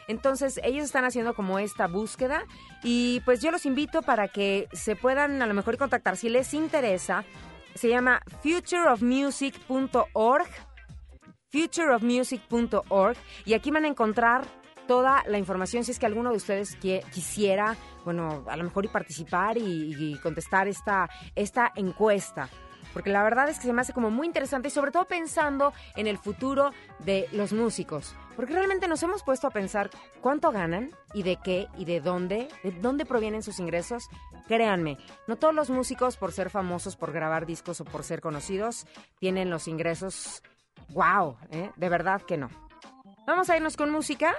Entonces 0.07 0.59
ellos 0.63 0.85
están 0.85 1.05
haciendo 1.05 1.35
como 1.35 1.59
esta 1.59 1.85
búsqueda 1.87 2.45
y 2.83 3.21
pues 3.25 3.41
yo 3.41 3.51
los 3.51 3.67
invito 3.67 4.01
para 4.01 4.27
que 4.27 4.67
se 4.73 4.95
puedan 4.95 5.39
a 5.41 5.45
lo 5.45 5.53
mejor 5.53 5.77
contactar 5.77 6.17
si 6.17 6.29
les 6.29 6.53
interesa. 6.53 7.23
Se 7.75 7.89
llama 7.89 8.21
futureofmusic.org 8.41 10.49
futureofmusic.org 11.51 13.17
y 13.45 13.53
aquí 13.53 13.71
van 13.71 13.85
a 13.85 13.87
encontrar 13.87 14.45
toda 14.91 15.23
la 15.25 15.37
información 15.37 15.85
si 15.85 15.91
es 15.91 15.99
que 15.99 16.05
alguno 16.05 16.31
de 16.31 16.35
ustedes 16.35 16.75
quisiera, 16.75 17.77
bueno, 18.03 18.43
a 18.45 18.57
lo 18.57 18.65
mejor 18.65 18.83
y 18.83 18.89
participar 18.89 19.57
y, 19.57 20.19
contestar 20.21 20.67
esta, 20.67 21.09
esta 21.33 21.71
encuesta 21.77 22.49
porque 22.91 23.09
la 23.09 23.23
verdad 23.23 23.47
es 23.47 23.57
que 23.57 23.67
se 23.67 23.71
me 23.71 23.79
hace 23.79 23.93
como 23.93 24.11
muy 24.11 24.27
interesante 24.27 24.67
y 24.67 24.71
sobre 24.71 24.91
todo 24.91 25.05
pensando 25.05 25.71
en 25.95 26.07
el 26.07 26.17
futuro 26.17 26.73
de 26.99 27.29
los 27.31 27.53
músicos, 27.53 28.13
porque 28.35 28.51
realmente 28.51 28.89
nos 28.89 29.01
hemos 29.01 29.23
puesto 29.23 29.47
a 29.47 29.51
pensar 29.51 29.89
cuánto 30.19 30.51
ganan 30.51 30.91
y 31.13 31.23
de 31.23 31.37
qué 31.37 31.69
y 31.77 31.85
de 31.85 32.01
dónde, 32.01 32.49
de 32.61 32.71
dónde 32.71 33.05
provienen 33.05 33.43
sus 33.43 33.59
ingresos. 33.59 34.09
Créanme, 34.49 34.97
no 35.25 35.37
todos 35.37 35.55
los 35.55 35.69
músicos 35.69 36.17
por 36.17 36.33
ser 36.33 36.49
famosos, 36.49 36.97
por 36.97 37.13
grabar 37.13 37.45
discos 37.45 37.79
o 37.79 37.85
por 37.85 38.03
ser 38.03 38.19
conocidos, 38.19 38.85
tienen 39.19 39.49
los 39.49 39.69
ingresos 39.69 40.43
wow, 40.89 41.37
¿eh? 41.49 41.71
de 41.77 41.87
verdad 41.87 42.21
que 42.23 42.35
no. 42.35 42.49
Vamos 43.25 43.49
a 43.49 43.55
irnos 43.55 43.77
con 43.77 43.89
música. 43.89 44.35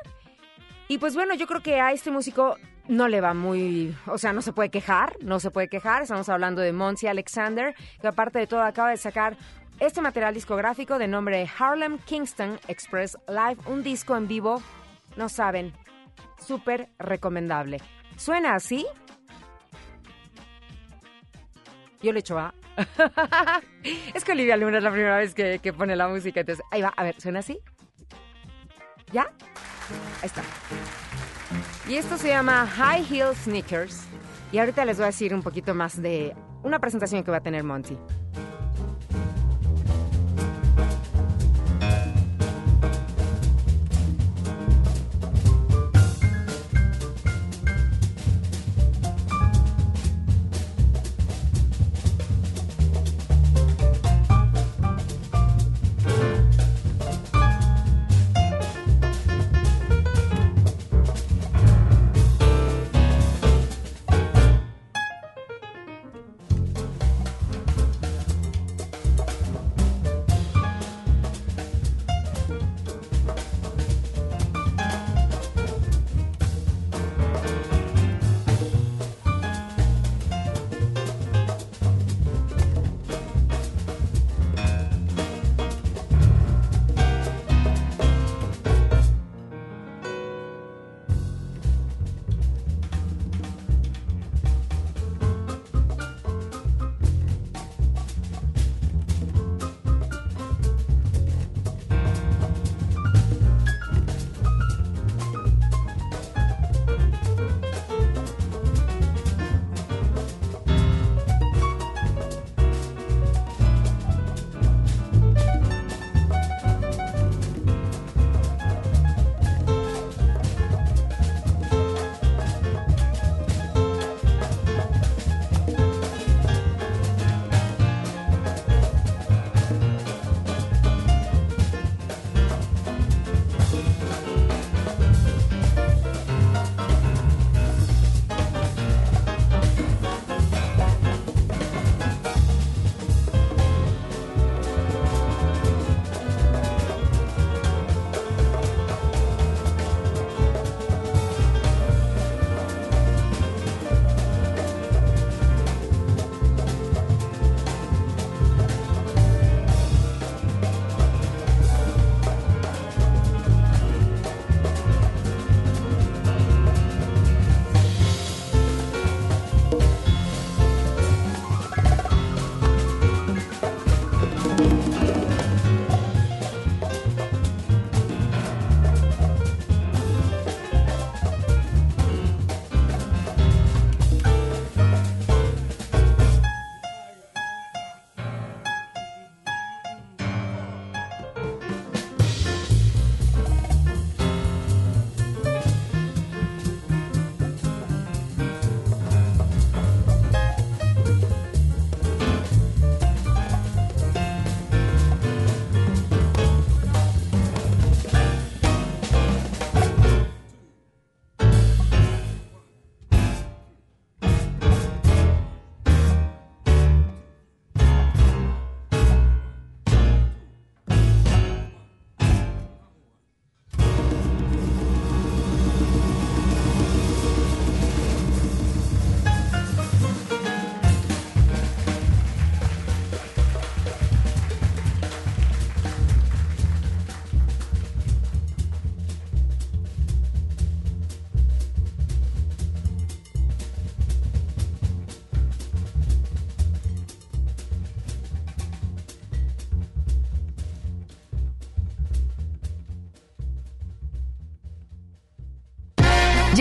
Y 0.88 0.98
pues 0.98 1.14
bueno, 1.14 1.34
yo 1.34 1.46
creo 1.46 1.62
que 1.62 1.80
a 1.80 1.92
este 1.92 2.10
músico 2.10 2.56
no 2.88 3.08
le 3.08 3.20
va 3.20 3.34
muy, 3.34 3.96
o 4.06 4.18
sea, 4.18 4.32
no 4.32 4.42
se 4.42 4.52
puede 4.52 4.70
quejar, 4.70 5.16
no 5.22 5.40
se 5.40 5.50
puede 5.50 5.68
quejar. 5.68 6.02
Estamos 6.02 6.28
hablando 6.28 6.60
de 6.60 6.72
Monty 6.72 7.06
Alexander, 7.06 7.74
que 8.00 8.08
aparte 8.08 8.38
de 8.38 8.46
todo 8.46 8.62
acaba 8.62 8.90
de 8.90 8.96
sacar 8.96 9.36
este 9.80 10.00
material 10.00 10.34
discográfico 10.34 10.98
de 10.98 11.08
nombre 11.08 11.48
Harlem 11.58 11.98
Kingston 11.98 12.58
Express 12.68 13.16
Live, 13.28 13.58
un 13.66 13.82
disco 13.82 14.16
en 14.16 14.28
vivo, 14.28 14.62
no 15.16 15.28
saben, 15.28 15.72
súper 16.46 16.88
recomendable. 16.98 17.78
¿Suena 18.16 18.54
así? 18.54 18.86
Yo 22.02 22.12
le 22.12 22.20
echo 22.20 22.38
a 22.38 22.52
es 24.14 24.24
que 24.24 24.32
Olivia 24.32 24.56
Luna 24.56 24.78
es 24.78 24.84
la 24.84 24.90
primera 24.90 25.18
vez 25.18 25.34
que, 25.34 25.58
que 25.58 25.72
pone 25.72 25.94
la 25.94 26.08
música, 26.08 26.40
entonces 26.40 26.64
ahí 26.70 26.82
va, 26.82 26.92
a 26.96 27.04
ver, 27.04 27.20
¿suena 27.20 27.40
así? 27.40 27.58
¿Ya? 29.12 29.26
Ahí 30.20 30.26
está. 30.26 30.42
Y 31.88 31.96
esto 31.96 32.16
se 32.16 32.28
llama 32.28 32.66
High 32.66 33.04
Heel 33.10 33.34
Sneakers. 33.34 34.04
Y 34.52 34.58
ahorita 34.58 34.84
les 34.84 34.96
voy 34.96 35.04
a 35.04 35.06
decir 35.06 35.34
un 35.34 35.42
poquito 35.42 35.74
más 35.74 36.00
de 36.00 36.34
una 36.62 36.78
presentación 36.78 37.24
que 37.24 37.30
va 37.30 37.38
a 37.38 37.42
tener 37.42 37.64
Monty. 37.64 37.96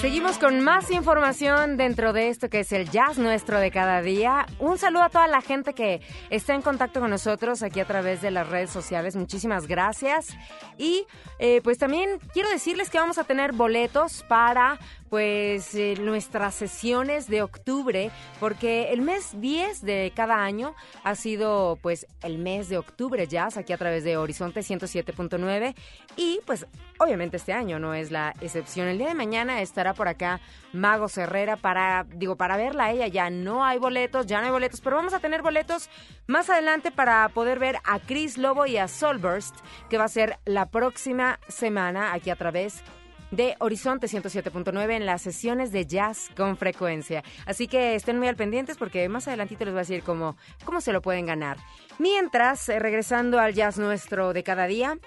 Seguimos 0.00 0.38
con 0.38 0.60
más 0.60 0.92
información 0.92 1.76
dentro 1.76 2.12
de 2.12 2.28
esto 2.28 2.48
que 2.48 2.60
es 2.60 2.70
el 2.70 2.88
jazz 2.88 3.18
nuestro 3.18 3.58
de 3.58 3.72
cada 3.72 4.00
día. 4.00 4.46
Un 4.60 4.78
saludo 4.78 5.02
a 5.02 5.08
toda 5.08 5.26
la 5.26 5.40
gente 5.40 5.74
que 5.74 6.00
está 6.30 6.54
en 6.54 6.62
contacto 6.62 7.00
con 7.00 7.10
nosotros 7.10 7.64
aquí 7.64 7.80
a 7.80 7.84
través 7.84 8.22
de 8.22 8.30
las 8.30 8.48
redes 8.48 8.70
sociales. 8.70 9.16
Muchísimas 9.16 9.66
gracias. 9.66 10.36
Y 10.76 11.04
eh, 11.40 11.60
pues 11.64 11.78
también 11.78 12.20
quiero 12.32 12.48
decirles 12.48 12.90
que 12.90 12.98
vamos 12.98 13.18
a 13.18 13.24
tener 13.24 13.52
boletos 13.52 14.24
para 14.28 14.78
pues 15.08 15.74
eh, 15.74 15.94
nuestras 16.00 16.54
sesiones 16.54 17.26
de 17.26 17.42
octubre, 17.42 18.12
porque 18.38 18.92
el 18.92 19.00
mes 19.02 19.40
10 19.40 19.82
de 19.82 20.12
cada 20.14 20.44
año 20.44 20.74
ha 21.02 21.16
sido 21.16 21.76
pues 21.82 22.06
el 22.22 22.38
mes 22.38 22.68
de 22.68 22.78
octubre 22.78 23.26
jazz 23.26 23.56
aquí 23.56 23.72
a 23.72 23.78
través 23.78 24.04
de 24.04 24.16
Horizonte 24.16 24.60
107.9 24.60 25.74
y 26.16 26.38
pues 26.46 26.66
obviamente 26.98 27.36
este 27.36 27.52
año 27.52 27.78
no 27.78 27.94
es 27.94 28.10
la 28.10 28.34
excepción. 28.40 28.88
El 28.88 28.98
día 28.98 29.08
de 29.08 29.14
mañana 29.14 29.62
estará 29.62 29.94
por 29.94 30.08
acá 30.08 30.40
Mago 30.72 31.06
Herrera 31.14 31.56
para, 31.56 32.04
digo, 32.08 32.36
para 32.36 32.56
verla 32.56 32.90
ella. 32.90 33.06
Ya 33.06 33.30
no 33.30 33.64
hay 33.64 33.78
boletos, 33.78 34.26
ya 34.26 34.40
no 34.40 34.46
hay 34.46 34.52
boletos, 34.52 34.80
pero 34.80 34.96
vamos 34.96 35.14
a 35.14 35.20
tener 35.20 35.42
boletos 35.42 35.88
más 36.26 36.50
adelante 36.50 36.90
para 36.90 37.28
poder 37.30 37.58
ver 37.58 37.78
a 37.84 37.98
Chris 38.00 38.38
Lobo 38.38 38.66
y 38.66 38.76
a 38.76 38.88
Solburst, 38.88 39.56
que 39.88 39.98
va 39.98 40.04
a 40.04 40.08
ser 40.08 40.38
la 40.44 40.66
próxima 40.66 41.38
semana 41.48 42.12
aquí 42.12 42.30
a 42.30 42.36
través 42.36 42.82
de 43.30 43.56
Horizonte 43.58 44.06
107.9 44.06 44.92
en 44.92 45.06
las 45.06 45.22
sesiones 45.22 45.70
de 45.72 45.86
jazz 45.86 46.30
con 46.36 46.56
frecuencia. 46.56 47.22
Así 47.46 47.68
que 47.68 47.94
estén 47.94 48.18
muy 48.18 48.28
al 48.28 48.36
pendientes 48.36 48.76
porque 48.76 49.08
más 49.08 49.28
adelantito 49.28 49.64
les 49.64 49.74
voy 49.74 49.80
a 49.80 49.82
decir 49.82 50.02
cómo, 50.02 50.36
cómo 50.64 50.80
se 50.80 50.92
lo 50.92 51.02
pueden 51.02 51.26
ganar. 51.26 51.58
Mientras, 51.98 52.68
eh, 52.68 52.78
regresando 52.78 53.38
al 53.38 53.54
jazz 53.54 53.78
nuestro 53.78 54.32
de 54.32 54.42
cada 54.42 54.66
día, 54.66 54.98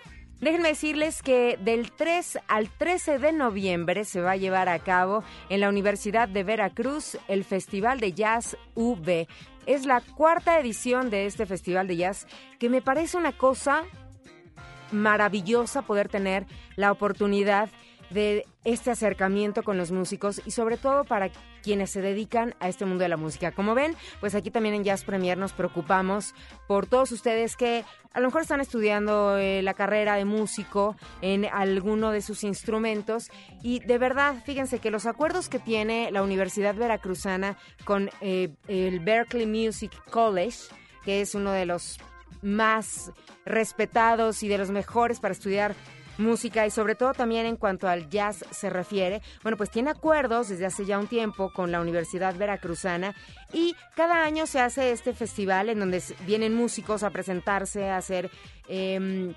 Déjenme 0.41 0.69
decirles 0.69 1.21
que 1.21 1.55
del 1.61 1.91
3 1.91 2.39
al 2.47 2.67
13 2.67 3.19
de 3.19 3.31
noviembre 3.31 4.05
se 4.05 4.21
va 4.21 4.31
a 4.31 4.37
llevar 4.37 4.69
a 4.69 4.79
cabo 4.79 5.23
en 5.49 5.59
la 5.59 5.69
Universidad 5.69 6.27
de 6.27 6.43
Veracruz 6.43 7.15
el 7.27 7.43
Festival 7.43 7.99
de 7.99 8.13
Jazz 8.13 8.57
V. 8.73 9.27
Es 9.67 9.85
la 9.85 10.01
cuarta 10.01 10.59
edición 10.59 11.11
de 11.11 11.27
este 11.27 11.45
Festival 11.45 11.87
de 11.87 11.97
Jazz 11.97 12.25
que 12.57 12.69
me 12.69 12.81
parece 12.81 13.17
una 13.17 13.33
cosa 13.33 13.83
maravillosa 14.91 15.83
poder 15.83 16.09
tener 16.09 16.47
la 16.75 16.91
oportunidad 16.91 17.69
este 18.63 18.91
acercamiento 18.91 19.63
con 19.63 19.77
los 19.77 19.91
músicos 19.91 20.41
y 20.45 20.51
sobre 20.51 20.77
todo 20.77 21.03
para 21.03 21.29
quienes 21.63 21.91
se 21.91 22.01
dedican 22.01 22.55
a 22.59 22.67
este 22.67 22.85
mundo 22.85 23.03
de 23.03 23.09
la 23.09 23.17
música. 23.17 23.51
Como 23.51 23.75
ven, 23.75 23.95
pues 24.19 24.35
aquí 24.35 24.51
también 24.51 24.75
en 24.75 24.83
Jazz 24.83 25.03
Premier 25.03 25.37
nos 25.37 25.53
preocupamos 25.53 26.33
por 26.67 26.87
todos 26.87 27.11
ustedes 27.11 27.55
que 27.55 27.85
a 28.13 28.19
lo 28.19 28.27
mejor 28.27 28.41
están 28.41 28.61
estudiando 28.61 29.37
eh, 29.37 29.61
la 29.61 29.73
carrera 29.73 30.15
de 30.15 30.25
músico 30.25 30.95
en 31.21 31.45
alguno 31.45 32.11
de 32.11 32.21
sus 32.21 32.43
instrumentos 32.43 33.29
y 33.63 33.79
de 33.79 33.97
verdad, 33.97 34.35
fíjense 34.45 34.79
que 34.79 34.91
los 34.91 35.05
acuerdos 35.05 35.49
que 35.49 35.59
tiene 35.59 36.11
la 36.11 36.21
Universidad 36.21 36.75
Veracruzana 36.75 37.57
con 37.85 38.09
eh, 38.19 38.49
el 38.67 38.99
Berkeley 38.99 39.45
Music 39.45 39.91
College, 40.09 40.57
que 41.03 41.21
es 41.21 41.35
uno 41.35 41.51
de 41.51 41.65
los 41.65 41.99
más 42.41 43.11
respetados 43.45 44.43
y 44.43 44.47
de 44.47 44.57
los 44.57 44.71
mejores 44.71 45.19
para 45.19 45.33
estudiar 45.33 45.75
música 46.21 46.65
y 46.65 46.71
sobre 46.71 46.95
todo 46.95 47.13
también 47.13 47.45
en 47.45 47.57
cuanto 47.57 47.87
al 47.87 48.09
jazz 48.09 48.45
se 48.51 48.69
refiere, 48.69 49.21
bueno, 49.43 49.57
pues 49.57 49.69
tiene 49.69 49.89
acuerdos 49.89 50.49
desde 50.49 50.65
hace 50.65 50.85
ya 50.85 50.99
un 50.99 51.07
tiempo 51.07 51.51
con 51.53 51.71
la 51.71 51.81
Universidad 51.81 52.35
Veracruzana 52.35 53.15
y 53.53 53.75
cada 53.95 54.23
año 54.23 54.45
se 54.45 54.59
hace 54.59 54.91
este 54.91 55.13
festival 55.13 55.69
en 55.69 55.79
donde 55.79 56.01
vienen 56.25 56.53
músicos 56.53 57.03
a 57.03 57.09
presentarse, 57.09 57.89
a 57.89 57.97
hacer 57.97 58.29
em, 58.67 59.33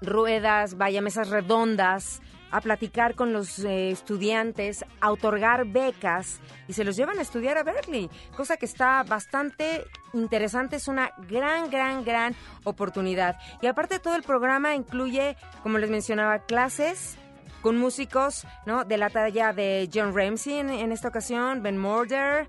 ruedas, 0.00 0.76
vaya, 0.76 1.02
mesas 1.02 1.28
redondas, 1.28 2.20
a 2.50 2.60
platicar 2.60 3.14
con 3.14 3.32
los 3.32 3.58
eh, 3.60 3.90
estudiantes, 3.90 4.84
a 5.00 5.10
otorgar 5.10 5.66
becas 5.66 6.40
y 6.68 6.72
se 6.72 6.84
los 6.84 6.96
llevan 6.96 7.18
a 7.18 7.22
estudiar 7.22 7.58
a 7.58 7.62
Berkeley, 7.62 8.10
cosa 8.36 8.56
que 8.56 8.66
está 8.66 9.02
bastante 9.02 9.84
interesante, 10.12 10.76
es 10.76 10.88
una 10.88 11.12
gran, 11.28 11.70
gran, 11.70 12.04
gran 12.04 12.34
oportunidad. 12.64 13.36
Y 13.62 13.66
aparte 13.66 13.98
todo 13.98 14.16
el 14.16 14.22
programa 14.22 14.74
incluye, 14.74 15.36
como 15.62 15.78
les 15.78 15.90
mencionaba, 15.90 16.40
clases 16.40 17.16
con 17.62 17.76
músicos 17.76 18.46
¿no? 18.66 18.84
de 18.84 18.96
la 18.96 19.10
talla 19.10 19.52
de 19.52 19.88
John 19.92 20.14
Ramsey 20.14 20.58
en, 20.58 20.92
esta 20.92 21.08
ocasión, 21.08 21.62
Ben 21.62 21.76
Morder, 21.76 22.48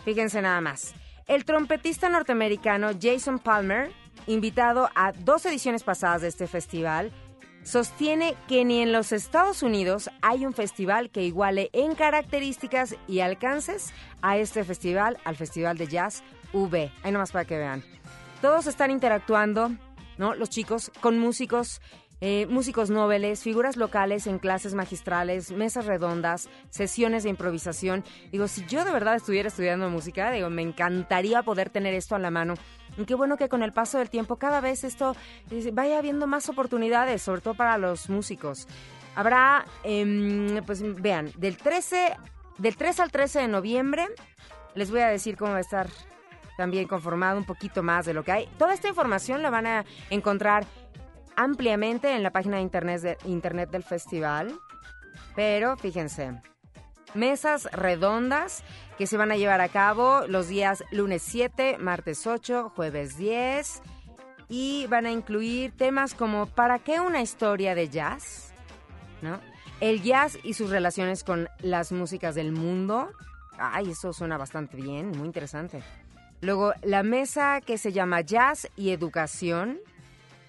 Fíjense 0.04 0.42
nada 0.42 0.60
más. 0.60 0.94
El 1.26 1.46
trompetista 1.46 2.10
norteamericano 2.10 2.90
Jason 3.00 3.38
Palmer, 3.38 3.90
invitado 4.26 4.90
a 4.94 5.12
dos 5.12 5.46
ediciones 5.46 5.82
pasadas 5.82 6.20
de 6.22 6.28
este 6.28 6.46
festival, 6.46 7.10
sostiene 7.64 8.36
que 8.46 8.64
ni 8.64 8.80
en 8.80 8.92
los 8.92 9.10
Estados 9.10 9.62
Unidos 9.62 10.10
hay 10.22 10.46
un 10.46 10.52
festival 10.52 11.10
que 11.10 11.22
iguale 11.22 11.70
en 11.72 11.94
características 11.94 12.94
y 13.08 13.20
alcances 13.20 13.92
a 14.22 14.36
este 14.36 14.62
festival, 14.62 15.18
al 15.24 15.36
Festival 15.36 15.76
de 15.76 15.88
Jazz 15.88 16.22
V. 16.52 16.92
Ahí 17.02 17.12
nomás 17.12 17.32
para 17.32 17.44
que 17.44 17.58
vean. 17.58 17.82
Todos 18.40 18.66
están 18.66 18.90
interactuando, 18.90 19.72
¿no? 20.18 20.34
Los 20.34 20.50
chicos 20.50 20.92
con 21.00 21.18
músicos 21.18 21.80
eh, 22.26 22.46
músicos 22.46 22.88
noveles, 22.88 23.42
figuras 23.42 23.76
locales 23.76 24.26
en 24.26 24.38
clases 24.38 24.74
magistrales, 24.74 25.52
mesas 25.52 25.84
redondas, 25.84 26.48
sesiones 26.70 27.24
de 27.24 27.28
improvisación. 27.28 28.02
Digo, 28.32 28.48
si 28.48 28.64
yo 28.64 28.84
de 28.86 28.92
verdad 28.92 29.16
estuviera 29.16 29.48
estudiando 29.48 29.90
música, 29.90 30.30
digo, 30.30 30.48
me 30.48 30.62
encantaría 30.62 31.42
poder 31.42 31.68
tener 31.68 31.92
esto 31.92 32.14
a 32.14 32.18
la 32.18 32.30
mano. 32.30 32.54
Y 32.96 33.04
qué 33.04 33.14
bueno 33.14 33.36
que 33.36 33.48
con 33.48 33.62
el 33.62 33.72
paso 33.72 33.98
del 33.98 34.10
tiempo 34.10 34.36
cada 34.36 34.60
vez 34.60 34.84
esto 34.84 35.16
eh, 35.50 35.70
vaya 35.72 35.98
habiendo 35.98 36.26
más 36.26 36.48
oportunidades, 36.48 37.22
sobre 37.22 37.40
todo 37.40 37.54
para 37.54 37.78
los 37.78 38.08
músicos. 38.08 38.66
Habrá, 39.16 39.64
em, 39.82 40.62
pues 40.64 40.82
vean, 41.00 41.30
del 41.36 41.56
13, 41.56 42.16
del 42.58 42.76
3 42.76 43.00
al 43.00 43.10
13 43.10 43.40
de 43.40 43.48
noviembre, 43.48 44.06
les 44.74 44.90
voy 44.90 45.00
a 45.00 45.08
decir 45.08 45.36
cómo 45.36 45.52
va 45.52 45.58
a 45.58 45.60
estar 45.60 45.88
también 46.56 46.86
conformado 46.86 47.38
un 47.38 47.44
poquito 47.44 47.82
más 47.82 48.06
de 48.06 48.14
lo 48.14 48.24
que 48.24 48.32
hay. 48.32 48.48
Toda 48.58 48.74
esta 48.74 48.88
información 48.88 49.42
la 49.42 49.50
van 49.50 49.66
a 49.66 49.84
encontrar 50.10 50.64
ampliamente 51.36 52.14
en 52.14 52.22
la 52.22 52.30
página 52.30 52.56
de 52.56 52.62
internet, 52.62 53.00
de, 53.02 53.18
internet 53.24 53.70
del 53.70 53.82
festival. 53.82 54.58
Pero 55.34 55.76
fíjense, 55.76 56.40
mesas 57.14 57.68
redondas 57.72 58.62
que 58.98 59.06
se 59.06 59.16
van 59.16 59.32
a 59.32 59.36
llevar 59.36 59.60
a 59.60 59.68
cabo 59.68 60.26
los 60.28 60.48
días 60.48 60.84
lunes 60.90 61.22
7, 61.22 61.78
martes 61.78 62.26
8, 62.26 62.72
jueves 62.74 63.16
10 63.16 63.82
y 64.48 64.86
van 64.88 65.06
a 65.06 65.10
incluir 65.10 65.72
temas 65.72 66.14
como 66.14 66.46
¿para 66.46 66.78
qué 66.78 67.00
una 67.00 67.22
historia 67.22 67.74
de 67.74 67.88
jazz? 67.88 68.52
¿No? 69.22 69.40
El 69.80 70.02
jazz 70.02 70.38
y 70.42 70.54
sus 70.54 70.70
relaciones 70.70 71.24
con 71.24 71.48
las 71.60 71.92
músicas 71.92 72.34
del 72.34 72.52
mundo. 72.52 73.10
Ay, 73.58 73.90
eso 73.90 74.12
suena 74.12 74.38
bastante 74.38 74.76
bien, 74.76 75.10
muy 75.10 75.26
interesante. 75.26 75.82
Luego, 76.40 76.74
la 76.82 77.02
mesa 77.02 77.60
que 77.60 77.78
se 77.78 77.92
llama 77.92 78.20
Jazz 78.20 78.68
y 78.76 78.90
Educación, 78.90 79.78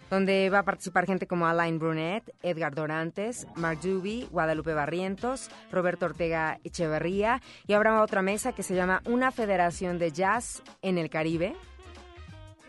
donde 0.09 0.49
va 0.49 0.59
a 0.59 0.63
participar 0.63 1.05
gente 1.05 1.27
como 1.27 1.47
Alain 1.47 1.79
Brunet, 1.79 2.23
Edgar 2.43 2.75
Dorantes, 2.75 3.47
Mark 3.55 3.79
Duby, 3.81 4.27
Guadalupe 4.31 4.73
Barrientos, 4.73 5.49
Roberto 5.71 6.05
Ortega 6.05 6.59
Echeverría, 6.63 7.41
y 7.67 7.73
habrá 7.73 8.01
otra 8.01 8.21
mesa 8.21 8.53
que 8.53 8.63
se 8.63 8.75
llama 8.75 9.01
Una 9.05 9.31
Federación 9.31 9.97
de 9.99 10.11
Jazz 10.11 10.61
en 10.81 10.97
el 10.97 11.09
Caribe. 11.09 11.55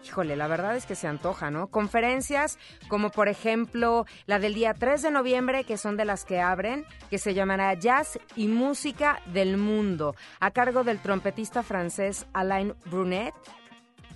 Híjole, 0.07 0.37
la 0.37 0.46
verdad 0.46 0.77
es 0.77 0.87
que 0.87 0.94
se 0.94 1.09
antoja, 1.09 1.51
¿no? 1.51 1.66
Conferencias 1.66 2.59
como 2.87 3.11
por 3.11 3.27
ejemplo 3.29 4.07
la 4.27 4.38
del 4.38 4.55
día 4.55 4.72
3 4.72 5.03
de 5.03 5.11
noviembre, 5.11 5.64
que 5.64 5.77
son 5.77 5.96
de 5.96 6.05
las 6.05 6.25
que 6.25 6.40
abren, 6.40 6.85
que 7.11 7.18
se 7.18 7.35
llamará 7.35 7.75
Jazz 7.75 8.20
y 8.37 8.46
Música 8.46 9.20
del 9.27 9.57
Mundo, 9.57 10.14
a 10.38 10.53
cargo 10.53 10.85
del 10.85 11.01
trompetista 11.01 11.64
francés 11.64 12.27
Alain 12.33 12.75
Brunet 12.85 13.35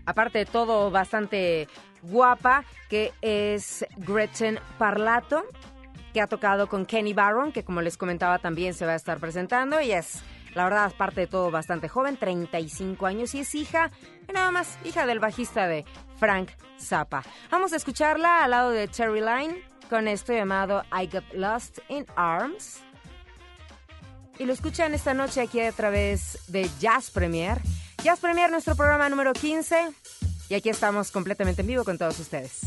aparte 0.05 0.37
de 0.37 0.45
todo, 0.45 0.91
bastante 0.91 1.67
guapa, 2.03 2.63
que 2.91 3.11
es 3.23 3.83
Gretchen 3.97 4.59
Parlato, 4.77 5.43
que 6.13 6.21
ha 6.21 6.27
tocado 6.27 6.67
con 6.67 6.85
Kenny 6.85 7.13
Barron, 7.13 7.51
que 7.51 7.63
como 7.63 7.81
les 7.81 7.97
comentaba 7.97 8.37
también 8.37 8.75
se 8.75 8.85
va 8.85 8.91
a 8.91 8.97
estar 8.97 9.17
presentando. 9.17 9.81
y 9.81 9.93
es, 9.93 10.21
la 10.53 10.65
verdad, 10.65 10.91
aparte 10.93 11.21
de 11.21 11.27
todo, 11.27 11.49
bastante 11.49 11.89
joven, 11.89 12.15
35 12.15 13.07
años, 13.07 13.33
y 13.33 13.39
es 13.39 13.55
hija, 13.55 13.89
nada 14.31 14.51
más, 14.51 14.77
hija 14.85 15.07
del 15.07 15.19
bajista 15.19 15.67
de 15.67 15.85
Frank 16.19 16.51
Zappa. 16.79 17.23
Vamos 17.49 17.73
a 17.73 17.77
escucharla 17.77 18.43
al 18.43 18.51
lado 18.51 18.69
de 18.69 18.87
Cherry 18.89 19.21
Line 19.21 19.63
con 19.89 20.07
esto 20.07 20.33
llamado 20.33 20.83
I 20.91 21.07
Got 21.07 21.33
Lost 21.33 21.79
in 21.89 22.05
Arms. 22.15 22.83
Y 24.39 24.45
lo 24.45 24.53
escuchan 24.53 24.93
esta 24.93 25.13
noche 25.13 25.41
aquí 25.41 25.59
a 25.59 25.71
través 25.71 26.39
de 26.47 26.69
Jazz 26.79 27.11
Premier. 27.11 27.61
Jazz 28.03 28.19
Premier, 28.19 28.49
nuestro 28.49 28.75
programa 28.75 29.07
número 29.09 29.33
15. 29.33 29.89
Y 30.49 30.55
aquí 30.55 30.69
estamos 30.69 31.11
completamente 31.11 31.61
en 31.61 31.67
vivo 31.67 31.83
con 31.83 31.97
todos 31.97 32.19
ustedes. 32.19 32.61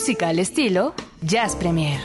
música 0.00 0.28
al 0.28 0.38
estilo 0.38 0.94
Jazz 1.20 1.56
Premier. 1.56 2.00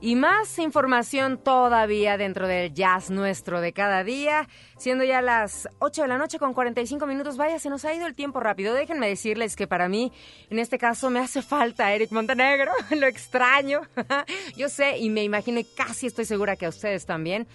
Y 0.00 0.16
más 0.16 0.58
información 0.58 1.38
todavía 1.38 2.16
dentro 2.16 2.48
del 2.48 2.74
jazz 2.74 3.10
nuestro 3.10 3.60
de 3.60 3.72
cada 3.72 4.02
día, 4.02 4.48
siendo 4.76 5.04
ya 5.04 5.22
las 5.22 5.68
8 5.78 6.02
de 6.02 6.08
la 6.08 6.18
noche 6.18 6.40
con 6.40 6.52
45 6.52 7.06
minutos. 7.06 7.36
Vaya, 7.36 7.60
se 7.60 7.70
nos 7.70 7.84
ha 7.84 7.94
ido 7.94 8.08
el 8.08 8.16
tiempo 8.16 8.40
rápido. 8.40 8.74
Déjenme 8.74 9.06
decirles 9.06 9.54
que 9.54 9.68
para 9.68 9.88
mí, 9.88 10.10
en 10.50 10.58
este 10.58 10.78
caso, 10.78 11.10
me 11.10 11.20
hace 11.20 11.40
falta 11.40 11.94
Eric 11.94 12.10
Montenegro. 12.10 12.72
Lo 12.90 13.06
extraño. 13.06 13.82
Yo 14.56 14.68
sé 14.68 14.98
y 14.98 15.10
me 15.10 15.22
imagino 15.22 15.60
y 15.60 15.64
casi 15.64 16.08
estoy 16.08 16.24
segura 16.24 16.56
que 16.56 16.66
a 16.66 16.70
ustedes 16.70 17.06
también. 17.06 17.46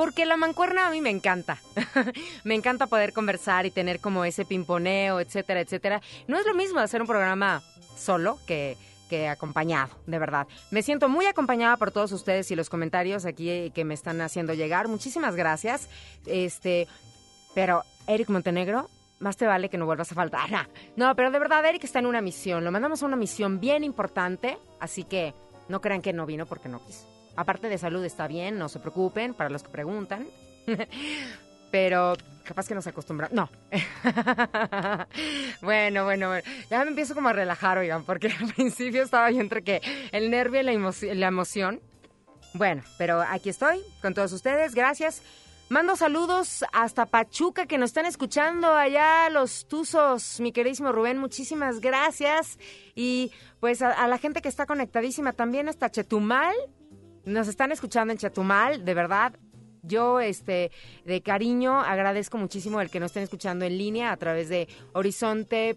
Porque 0.00 0.24
la 0.24 0.38
mancuerna 0.38 0.86
a 0.86 0.90
mí 0.90 1.02
me 1.02 1.10
encanta. 1.10 1.58
me 2.44 2.54
encanta 2.54 2.86
poder 2.86 3.12
conversar 3.12 3.66
y 3.66 3.70
tener 3.70 4.00
como 4.00 4.24
ese 4.24 4.46
pimponeo, 4.46 5.20
etcétera, 5.20 5.60
etcétera. 5.60 6.00
No 6.26 6.38
es 6.38 6.46
lo 6.46 6.54
mismo 6.54 6.80
hacer 6.80 7.02
un 7.02 7.06
programa 7.06 7.62
solo 7.98 8.38
que 8.46 8.78
que 9.10 9.28
acompañado, 9.28 9.94
de 10.06 10.18
verdad. 10.18 10.46
Me 10.70 10.82
siento 10.82 11.10
muy 11.10 11.26
acompañada 11.26 11.76
por 11.76 11.90
todos 11.90 12.12
ustedes 12.12 12.50
y 12.50 12.56
los 12.56 12.70
comentarios 12.70 13.26
aquí 13.26 13.70
que 13.74 13.84
me 13.84 13.92
están 13.92 14.22
haciendo 14.22 14.54
llegar. 14.54 14.88
Muchísimas 14.88 15.36
gracias. 15.36 15.90
Este, 16.24 16.88
pero 17.54 17.82
Eric 18.06 18.30
Montenegro, 18.30 18.88
más 19.18 19.36
te 19.36 19.46
vale 19.46 19.68
que 19.68 19.76
no 19.76 19.84
vuelvas 19.84 20.10
a 20.12 20.14
faltar. 20.14 20.48
No, 20.96 21.14
pero 21.14 21.30
de 21.30 21.38
verdad 21.38 21.66
Eric 21.66 21.84
está 21.84 21.98
en 21.98 22.06
una 22.06 22.22
misión. 22.22 22.64
Lo 22.64 22.72
mandamos 22.72 23.02
a 23.02 23.06
una 23.06 23.16
misión 23.16 23.60
bien 23.60 23.84
importante, 23.84 24.56
así 24.80 25.04
que 25.04 25.34
no 25.68 25.82
crean 25.82 26.00
que 26.00 26.14
no 26.14 26.24
vino 26.24 26.46
porque 26.46 26.70
no 26.70 26.82
quiso. 26.86 27.09
Aparte 27.36 27.68
de 27.68 27.78
salud 27.78 28.04
está 28.04 28.26
bien, 28.26 28.58
no 28.58 28.68
se 28.68 28.80
preocupen 28.80 29.34
para 29.34 29.50
los 29.50 29.62
que 29.62 29.68
preguntan. 29.68 30.26
pero 31.70 32.14
capaz 32.44 32.66
que 32.68 32.74
nos 32.74 32.86
acostumbra. 32.86 33.28
No. 33.32 33.48
bueno, 35.62 36.04
bueno, 36.04 36.28
bueno. 36.28 36.42
Ya 36.68 36.84
me 36.84 36.90
empiezo 36.90 37.14
como 37.14 37.28
a 37.28 37.32
relajar, 37.32 37.78
oigan, 37.78 38.04
porque 38.04 38.28
al 38.40 38.52
principio 38.52 39.02
estaba 39.02 39.30
yo 39.30 39.40
entre 39.40 39.62
que 39.62 39.80
el 40.12 40.30
nervio 40.30 40.60
y 40.60 40.64
la, 40.64 41.14
la 41.14 41.26
emoción. 41.26 41.80
Bueno, 42.54 42.82
pero 42.98 43.20
aquí 43.20 43.48
estoy 43.48 43.80
con 44.02 44.14
todos 44.14 44.32
ustedes. 44.32 44.74
Gracias. 44.74 45.22
Mando 45.68 45.94
saludos 45.94 46.64
hasta 46.72 47.06
Pachuca 47.06 47.66
que 47.66 47.78
nos 47.78 47.90
están 47.90 48.04
escuchando 48.04 48.74
allá, 48.74 49.30
los 49.30 49.68
Tuzos, 49.68 50.40
mi 50.40 50.50
queridísimo 50.50 50.90
Rubén, 50.90 51.16
muchísimas 51.16 51.78
gracias. 51.78 52.58
Y 52.96 53.30
pues 53.60 53.80
a, 53.80 53.92
a, 53.92 54.08
la 54.08 54.18
gente 54.18 54.42
que 54.42 54.48
está 54.48 54.66
conectadísima 54.66 55.32
también 55.32 55.68
hasta 55.68 55.88
Chetumal, 55.88 56.56
nos 57.24 57.48
están 57.48 57.72
escuchando 57.72 58.12
en 58.12 58.18
Chetumal, 58.18 58.84
de 58.84 58.94
verdad, 58.94 59.32
yo, 59.82 60.20
este, 60.20 60.70
de 61.04 61.22
cariño, 61.22 61.80
agradezco 61.80 62.38
muchísimo 62.38 62.80
el 62.80 62.88
que 62.90 63.00
nos 63.00 63.10
estén 63.10 63.24
escuchando 63.24 63.64
en 63.64 63.76
línea 63.78 64.12
a 64.12 64.16
través 64.16 64.48
de 64.48 64.68
horizonte. 64.92 65.76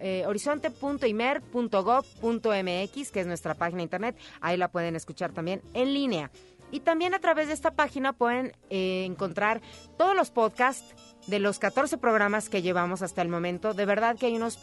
Eh, 0.00 0.24
horizonte.imer.gov.mx, 0.26 3.10
que 3.10 3.20
es 3.20 3.26
nuestra 3.26 3.54
página 3.54 3.78
de 3.78 3.84
internet. 3.84 4.16
Ahí 4.40 4.56
la 4.56 4.68
pueden 4.68 4.96
escuchar 4.96 5.32
también 5.32 5.62
en 5.72 5.94
línea. 5.94 6.30
Y 6.70 6.80
también 6.80 7.14
a 7.14 7.20
través 7.20 7.48
de 7.48 7.54
esta 7.54 7.72
página 7.72 8.12
pueden 8.12 8.52
eh, 8.70 9.04
encontrar 9.04 9.60
todos 9.96 10.16
los 10.16 10.30
podcasts 10.30 10.94
de 11.28 11.38
los 11.38 11.58
14 11.58 11.98
programas 11.98 12.48
que 12.48 12.62
llevamos 12.62 13.02
hasta 13.02 13.20
el 13.22 13.28
momento. 13.28 13.74
De 13.74 13.86
verdad 13.86 14.16
que 14.16 14.26
hay 14.26 14.36
unos 14.36 14.58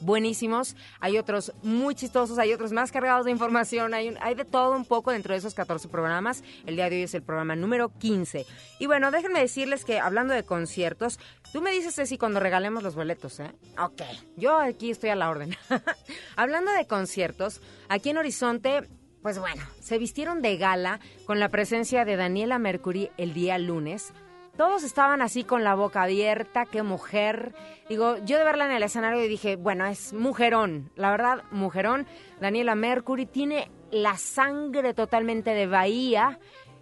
buenísimos, 0.00 0.76
hay 1.00 1.18
otros 1.18 1.52
muy 1.62 1.94
chistosos, 1.94 2.38
hay 2.38 2.52
otros 2.52 2.72
más 2.72 2.92
cargados 2.92 3.24
de 3.24 3.30
información, 3.30 3.94
hay, 3.94 4.14
hay 4.20 4.34
de 4.34 4.44
todo 4.44 4.76
un 4.76 4.84
poco 4.84 5.10
dentro 5.10 5.32
de 5.32 5.38
esos 5.38 5.54
14 5.54 5.88
programas. 5.88 6.42
El 6.66 6.76
día 6.76 6.88
de 6.88 6.96
hoy 6.96 7.02
es 7.02 7.14
el 7.14 7.22
programa 7.22 7.56
número 7.56 7.90
15. 7.98 8.46
Y 8.78 8.86
bueno, 8.86 9.10
déjenme 9.10 9.40
decirles 9.40 9.84
que 9.84 9.98
hablando 9.98 10.34
de 10.34 10.44
conciertos, 10.44 11.18
tú 11.52 11.60
me 11.60 11.72
dices, 11.72 11.94
Ceci, 11.94 12.18
cuando 12.18 12.40
regalemos 12.40 12.82
los 12.82 12.94
boletos, 12.94 13.40
¿eh? 13.40 13.52
Ok, 13.78 14.02
yo 14.36 14.58
aquí 14.58 14.90
estoy 14.90 15.10
a 15.10 15.16
la 15.16 15.30
orden. 15.30 15.56
hablando 16.36 16.72
de 16.72 16.86
conciertos, 16.86 17.60
aquí 17.88 18.10
en 18.10 18.18
Horizonte 18.18 18.88
pues 19.22 19.38
bueno, 19.40 19.62
se 19.80 19.98
vistieron 19.98 20.42
de 20.42 20.56
gala 20.56 21.00
con 21.26 21.40
la 21.40 21.48
presencia 21.48 22.04
de 22.04 22.14
Daniela 22.14 22.60
Mercury 22.60 23.10
el 23.16 23.34
día 23.34 23.58
lunes 23.58 24.12
todos 24.58 24.82
estaban 24.82 25.22
así 25.22 25.44
con 25.44 25.62
la 25.62 25.76
boca 25.76 26.02
abierta, 26.02 26.66
qué 26.66 26.82
mujer. 26.82 27.54
Digo, 27.88 28.16
yo 28.24 28.38
de 28.38 28.44
verla 28.44 28.66
en 28.66 28.72
el 28.72 28.82
escenario 28.82 29.22
dije, 29.22 29.54
bueno, 29.54 29.86
es 29.86 30.12
mujerón, 30.12 30.90
la 30.96 31.12
verdad, 31.12 31.44
mujerón. 31.52 32.08
Daniela 32.40 32.74
Mercury 32.74 33.24
tiene 33.24 33.70
la 33.92 34.16
sangre 34.16 34.94
totalmente 34.94 35.50
de 35.50 35.68
Bahía 35.68 36.40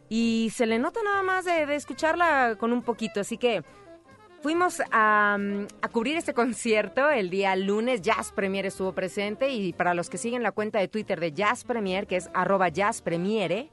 y 0.08 0.50
se 0.54 0.64
le 0.64 0.78
nota 0.78 1.00
nada 1.04 1.22
más 1.22 1.44
de, 1.44 1.74
escucharla 1.74 2.56
con 2.58 2.72
un 2.72 2.80
poquito, 2.80 3.20
así 3.20 3.36
que 3.36 3.62
fuimos 4.40 4.80
a, 4.90 5.36
a, 5.82 5.88
cubrir 5.90 6.16
este 6.16 6.32
concierto 6.32 7.10
el 7.10 7.28
día 7.28 7.54
lunes. 7.56 8.00
Jazz 8.00 8.32
Premier 8.32 8.64
estuvo 8.64 8.92
presente 8.92 9.50
y 9.50 9.74
para 9.74 9.92
los 9.92 10.08
que 10.08 10.16
siguen 10.16 10.42
la 10.42 10.52
cuenta 10.52 10.78
de 10.78 10.88
Twitter 10.88 11.20
de 11.20 11.32
Jazz 11.32 11.62
Premier, 11.64 12.06
que 12.06 12.16
es 12.16 12.30
arroba 12.32 12.70
Jazz 12.70 13.02
Premiere, 13.02 13.68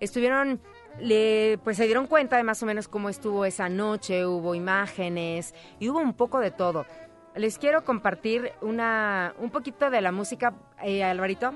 estuvieron 0.00 0.60
le, 1.00 1.58
pues 1.62 1.76
se 1.76 1.84
dieron 1.84 2.06
cuenta 2.06 2.36
de 2.36 2.42
más 2.42 2.62
o 2.62 2.66
menos 2.66 2.88
cómo 2.88 3.08
estuvo 3.08 3.44
esa 3.44 3.68
noche, 3.68 4.26
hubo 4.26 4.54
imágenes 4.54 5.54
y 5.78 5.88
hubo 5.88 5.98
un 5.98 6.14
poco 6.14 6.40
de 6.40 6.50
todo. 6.50 6.86
Les 7.34 7.58
quiero 7.58 7.84
compartir 7.84 8.52
una, 8.62 9.34
un 9.38 9.50
poquito 9.50 9.90
de 9.90 10.00
la 10.00 10.10
música, 10.10 10.54
eh, 10.82 11.04
Alvarito, 11.04 11.52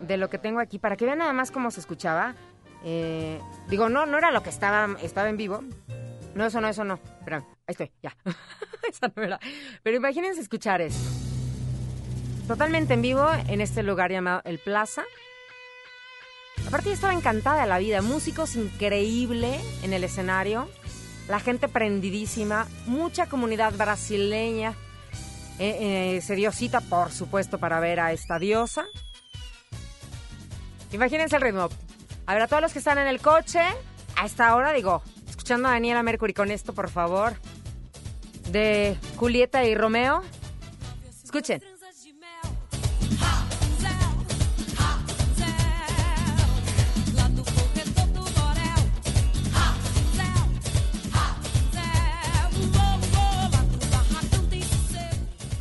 de 0.00 0.16
lo 0.16 0.28
que 0.28 0.38
tengo 0.38 0.60
aquí, 0.60 0.78
para 0.78 0.96
que 0.96 1.06
vean 1.06 1.18
nada 1.18 1.32
más 1.32 1.50
cómo 1.50 1.70
se 1.70 1.80
escuchaba. 1.80 2.34
Eh, 2.84 3.40
digo, 3.68 3.88
no, 3.88 4.04
no 4.04 4.18
era 4.18 4.30
lo 4.30 4.42
que 4.42 4.50
estaba, 4.50 4.88
estaba 5.00 5.30
en 5.30 5.36
vivo. 5.36 5.62
No, 6.34 6.46
eso 6.46 6.60
no, 6.60 6.68
eso 6.68 6.84
no. 6.84 6.94
Espera, 7.18 7.38
ahí 7.38 7.46
estoy, 7.68 7.92
ya. 8.02 8.14
Esa 8.88 9.12
no 9.14 9.22
era. 9.22 9.38
Pero 9.82 9.96
imagínense 9.96 10.40
escuchar 10.40 10.80
esto. 10.80 11.08
Totalmente 12.48 12.94
en 12.94 13.02
vivo 13.02 13.26
en 13.48 13.60
este 13.60 13.82
lugar 13.82 14.10
llamado 14.10 14.42
El 14.44 14.58
Plaza. 14.58 15.04
Aparte 16.72 16.90
estaba 16.90 17.12
encantada 17.12 17.60
de 17.60 17.68
la 17.68 17.76
vida, 17.76 18.00
músicos 18.00 18.56
increíble 18.56 19.60
en 19.82 19.92
el 19.92 20.04
escenario, 20.04 20.70
la 21.28 21.38
gente 21.38 21.68
prendidísima, 21.68 22.66
mucha 22.86 23.26
comunidad 23.26 23.74
brasileña 23.74 24.74
eh, 25.58 26.16
eh, 26.16 26.20
se 26.22 26.34
dio 26.34 26.50
cita, 26.50 26.80
por 26.80 27.12
supuesto, 27.12 27.58
para 27.58 27.78
ver 27.78 28.00
a 28.00 28.12
esta 28.12 28.38
diosa. 28.38 28.86
Imagínense 30.92 31.36
el 31.36 31.42
ritmo. 31.42 31.68
A 32.24 32.32
ver, 32.32 32.42
a 32.44 32.48
todos 32.48 32.62
los 32.62 32.72
que 32.72 32.78
están 32.78 32.96
en 32.96 33.06
el 33.06 33.20
coche, 33.20 33.60
a 34.16 34.24
esta 34.24 34.56
hora, 34.56 34.72
digo, 34.72 35.02
escuchando 35.28 35.68
a 35.68 35.72
Daniela 35.72 36.02
Mercury 36.02 36.32
con 36.32 36.50
esto, 36.50 36.72
por 36.72 36.88
favor, 36.88 37.34
de 38.48 38.96
Julieta 39.16 39.62
y 39.66 39.74
Romeo. 39.74 40.22
Escuchen. 41.22 41.71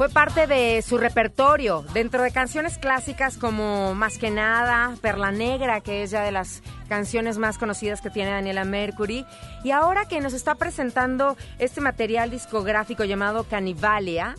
Fue 0.02 0.10
parte 0.10 0.48
de 0.48 0.82
su 0.82 0.98
repertorio, 0.98 1.86
dentro 1.94 2.24
de 2.24 2.32
canciones 2.32 2.80
clásicas 2.80 3.38
como 3.38 3.94
Más 3.94 4.18
que 4.18 4.32
nada, 4.32 4.96
Perla 5.00 5.32
Negra, 5.32 5.82
que 5.82 6.02
es 6.02 6.10
ya 6.10 6.24
de 6.24 6.32
las 6.32 6.64
canciones 6.90 7.38
más 7.38 7.60
conocidas 7.60 8.02
que 8.02 8.10
tiene 8.10 8.32
Daniela 8.32 8.66
Mercury. 8.66 9.28
Y 9.64 9.70
ahora 9.70 10.08
que 10.08 10.20
nos 10.20 10.34
está 10.34 10.56
presentando 10.56 11.38
este 11.60 11.82
material 11.82 12.32
discográfico 12.32 13.04
llamado 13.04 13.44
Canibalia, 13.44 14.34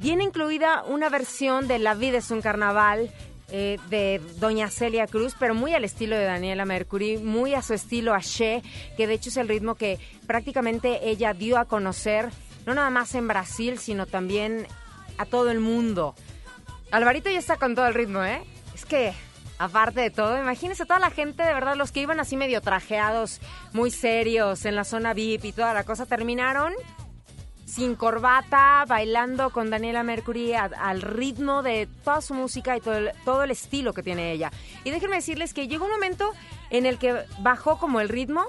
viene 0.00 0.24
incluida 0.24 0.82
una 0.82 1.10
versión 1.10 1.68
de 1.68 1.78
La 1.78 1.94
vida 1.94 2.18
es 2.18 2.32
un 2.32 2.42
carnaval 2.42 3.12
eh, 3.52 3.78
de 3.88 4.20
Doña 4.40 4.68
Celia 4.68 5.06
Cruz, 5.06 5.36
pero 5.38 5.54
muy 5.54 5.74
al 5.74 5.84
estilo 5.84 6.16
de 6.16 6.24
Daniela 6.24 6.64
Mercury, 6.64 7.18
muy 7.18 7.54
a 7.54 7.62
su 7.62 7.72
estilo 7.72 8.14
Ashe, 8.14 8.64
que 8.96 9.06
de 9.06 9.14
hecho 9.14 9.28
es 9.28 9.36
el 9.36 9.46
ritmo 9.46 9.76
que 9.76 10.00
prácticamente 10.26 11.08
ella 11.08 11.34
dio 11.34 11.56
a 11.56 11.66
conocer 11.66 12.30
no 12.66 12.74
nada 12.74 12.90
más 12.90 13.14
en 13.14 13.28
Brasil, 13.28 13.78
sino 13.78 14.06
también 14.06 14.66
a 15.18 15.24
todo 15.24 15.50
el 15.50 15.60
mundo. 15.60 16.14
Alvarito 16.90 17.30
ya 17.30 17.38
está 17.38 17.56
con 17.56 17.74
todo 17.74 17.86
el 17.86 17.94
ritmo, 17.94 18.22
¿eh? 18.22 18.42
Es 18.74 18.84
que, 18.84 19.14
aparte 19.58 20.00
de 20.00 20.10
todo, 20.10 20.38
imagínense 20.38 20.84
toda 20.84 20.98
la 20.98 21.10
gente, 21.10 21.42
de 21.42 21.54
verdad, 21.54 21.76
los 21.76 21.92
que 21.92 22.00
iban 22.00 22.20
así 22.20 22.36
medio 22.36 22.60
trajeados, 22.60 23.40
muy 23.72 23.90
serios, 23.90 24.64
en 24.64 24.76
la 24.76 24.84
zona 24.84 25.14
VIP 25.14 25.46
y 25.46 25.52
toda 25.52 25.72
la 25.72 25.84
cosa, 25.84 26.06
terminaron 26.06 26.74
sin 27.64 27.96
corbata, 27.96 28.84
bailando 28.86 29.50
con 29.50 29.70
Daniela 29.70 30.04
Mercury 30.04 30.54
al 30.54 31.02
ritmo 31.02 31.62
de 31.62 31.88
toda 32.04 32.20
su 32.20 32.32
música 32.32 32.76
y 32.76 32.80
todo 32.80 32.96
todo 33.24 33.42
el 33.42 33.50
estilo 33.50 33.92
que 33.92 34.04
tiene 34.04 34.32
ella. 34.32 34.52
Y 34.84 34.90
déjenme 34.90 35.16
decirles 35.16 35.52
que 35.52 35.66
llegó 35.66 35.84
un 35.86 35.90
momento 35.90 36.32
en 36.70 36.86
el 36.86 36.98
que 36.98 37.24
bajó 37.40 37.78
como 37.78 38.00
el 38.00 38.08
ritmo 38.08 38.44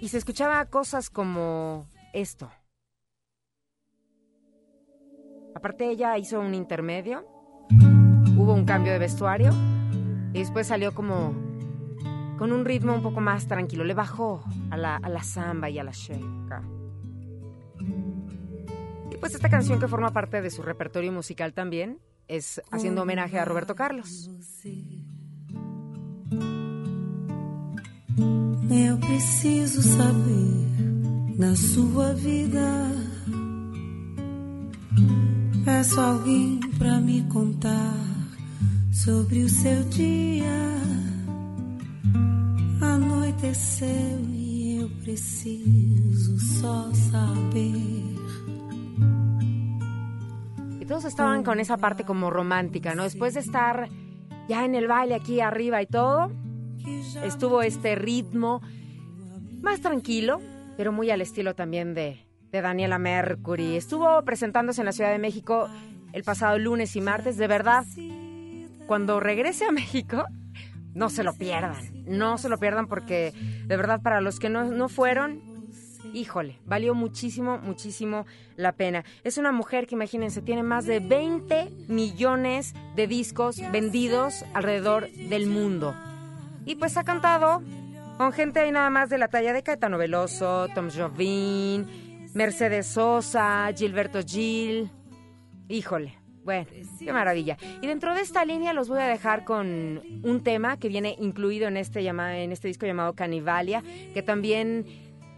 y 0.00 0.08
se 0.08 0.18
escuchaba 0.18 0.64
cosas 0.66 1.08
como 1.08 1.88
esto. 2.12 2.50
Aparte 5.62 5.88
ella 5.88 6.18
hizo 6.18 6.40
un 6.40 6.54
intermedio, 6.54 7.24
hubo 8.36 8.52
un 8.52 8.64
cambio 8.64 8.92
de 8.92 8.98
vestuario 8.98 9.52
y 10.32 10.40
después 10.40 10.66
salió 10.66 10.92
como 10.92 11.36
con 12.36 12.50
un 12.50 12.64
ritmo 12.64 12.92
un 12.92 13.00
poco 13.00 13.20
más 13.20 13.46
tranquilo. 13.46 13.84
Le 13.84 13.94
bajó 13.94 14.42
a 14.72 14.76
la, 14.76 14.96
a 14.96 15.08
la 15.08 15.22
samba 15.22 15.70
y 15.70 15.78
a 15.78 15.84
la 15.84 15.92
sheka. 15.92 16.64
Y 19.12 19.16
pues 19.18 19.36
esta 19.36 19.48
canción 19.48 19.78
que 19.78 19.86
forma 19.86 20.12
parte 20.12 20.42
de 20.42 20.50
su 20.50 20.62
repertorio 20.62 21.12
musical 21.12 21.52
también 21.52 22.00
es 22.26 22.60
haciendo 22.72 23.02
homenaje 23.02 23.38
a 23.38 23.44
Roberto 23.44 23.76
Carlos. 23.76 24.28
Preciso 29.06 29.80
saber 29.80 30.42
vida. 32.16 32.92
Peço 35.64 36.00
alguém 36.00 36.58
para 36.76 36.98
me 36.98 37.22
contar 37.28 37.94
sobre 38.92 39.44
o 39.44 39.48
seu 39.48 39.84
dia. 39.84 40.50
Anoiteceu 42.80 44.20
e 44.28 44.78
eu 44.80 44.90
preciso 45.04 46.36
só 46.40 46.92
saber. 46.92 48.16
Y 50.80 50.84
todos 50.84 51.04
estaban 51.04 51.44
con 51.44 51.60
esa 51.60 51.76
parte 51.76 52.02
como 52.02 52.28
romántica, 52.28 52.96
¿no? 52.96 53.04
Después 53.04 53.34
de 53.34 53.40
estar 53.40 53.88
ya 54.48 54.64
en 54.64 54.74
el 54.74 54.88
baile 54.88 55.14
aquí 55.14 55.40
arriba 55.40 55.80
y 55.80 55.86
todo, 55.86 56.32
estuvo 57.22 57.62
este 57.62 57.94
ritmo 57.94 58.62
más 59.60 59.80
tranquilo, 59.80 60.40
pero 60.76 60.90
muy 60.90 61.10
al 61.10 61.20
estilo 61.20 61.54
también 61.54 61.94
de, 61.94 62.31
de 62.52 62.60
Daniela 62.60 62.98
Mercury. 62.98 63.76
Estuvo 63.76 64.22
presentándose 64.24 64.82
en 64.82 64.86
la 64.86 64.92
Ciudad 64.92 65.10
de 65.10 65.18
México 65.18 65.68
el 66.12 66.22
pasado 66.22 66.58
lunes 66.58 66.94
y 66.96 67.00
martes. 67.00 67.38
De 67.38 67.46
verdad, 67.46 67.84
cuando 68.86 69.18
regrese 69.20 69.64
a 69.64 69.72
México, 69.72 70.26
no 70.94 71.08
se 71.08 71.24
lo 71.24 71.32
pierdan. 71.32 72.04
No 72.06 72.36
se 72.36 72.50
lo 72.50 72.58
pierdan 72.58 72.86
porque, 72.86 73.32
de 73.66 73.76
verdad, 73.76 74.02
para 74.02 74.20
los 74.20 74.38
que 74.38 74.50
no, 74.50 74.64
no 74.64 74.90
fueron, 74.90 75.40
híjole, 76.12 76.58
valió 76.66 76.94
muchísimo, 76.94 77.56
muchísimo 77.56 78.26
la 78.56 78.72
pena. 78.72 79.02
Es 79.24 79.38
una 79.38 79.50
mujer 79.50 79.86
que, 79.86 79.94
imagínense, 79.94 80.42
tiene 80.42 80.62
más 80.62 80.84
de 80.84 81.00
20 81.00 81.70
millones 81.88 82.74
de 82.96 83.06
discos 83.06 83.62
vendidos 83.72 84.44
alrededor 84.52 85.10
del 85.10 85.46
mundo. 85.46 85.94
Y 86.66 86.74
pues 86.74 86.98
ha 86.98 87.04
cantado 87.04 87.62
con 88.18 88.32
gente 88.32 88.60
ahí 88.60 88.70
nada 88.70 88.90
más 88.90 89.08
de 89.08 89.16
la 89.16 89.28
talla 89.28 89.54
de 89.54 89.62
Caetano 89.62 89.96
Veloso, 89.96 90.68
Tom 90.74 90.90
Jovin, 90.90 92.01
Mercedes 92.34 92.86
Sosa, 92.86 93.70
Gilberto 93.76 94.20
Gil. 94.22 94.90
Híjole, 95.68 96.18
bueno, 96.44 96.66
qué 96.98 97.12
maravilla. 97.12 97.56
Y 97.80 97.86
dentro 97.86 98.14
de 98.14 98.22
esta 98.22 98.44
línea 98.44 98.72
los 98.72 98.88
voy 98.88 99.00
a 99.00 99.06
dejar 99.06 99.44
con 99.44 100.02
un 100.22 100.42
tema 100.42 100.78
que 100.78 100.88
viene 100.88 101.16
incluido 101.20 101.68
en 101.68 101.76
este, 101.76 102.02
llama, 102.02 102.38
en 102.38 102.52
este 102.52 102.68
disco 102.68 102.86
llamado 102.86 103.14
Canivalia, 103.14 103.82
que 104.14 104.22
también 104.22 104.86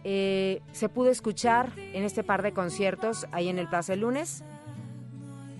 eh, 0.04 0.62
se 0.72 0.88
pudo 0.88 1.10
escuchar 1.10 1.72
en 1.76 2.04
este 2.04 2.22
par 2.22 2.42
de 2.42 2.52
conciertos 2.52 3.26
ahí 3.32 3.48
en 3.48 3.58
el 3.58 3.68
Plaza 3.68 3.94
el 3.94 4.00
lunes. 4.00 4.44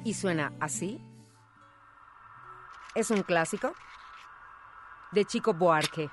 Y 0.04 0.14
suena 0.14 0.52
así. 0.60 1.00
Es 2.94 3.10
un 3.10 3.22
clásico 3.22 3.74
de 5.12 5.24
Chico 5.24 5.52
Buarque. 5.52 6.08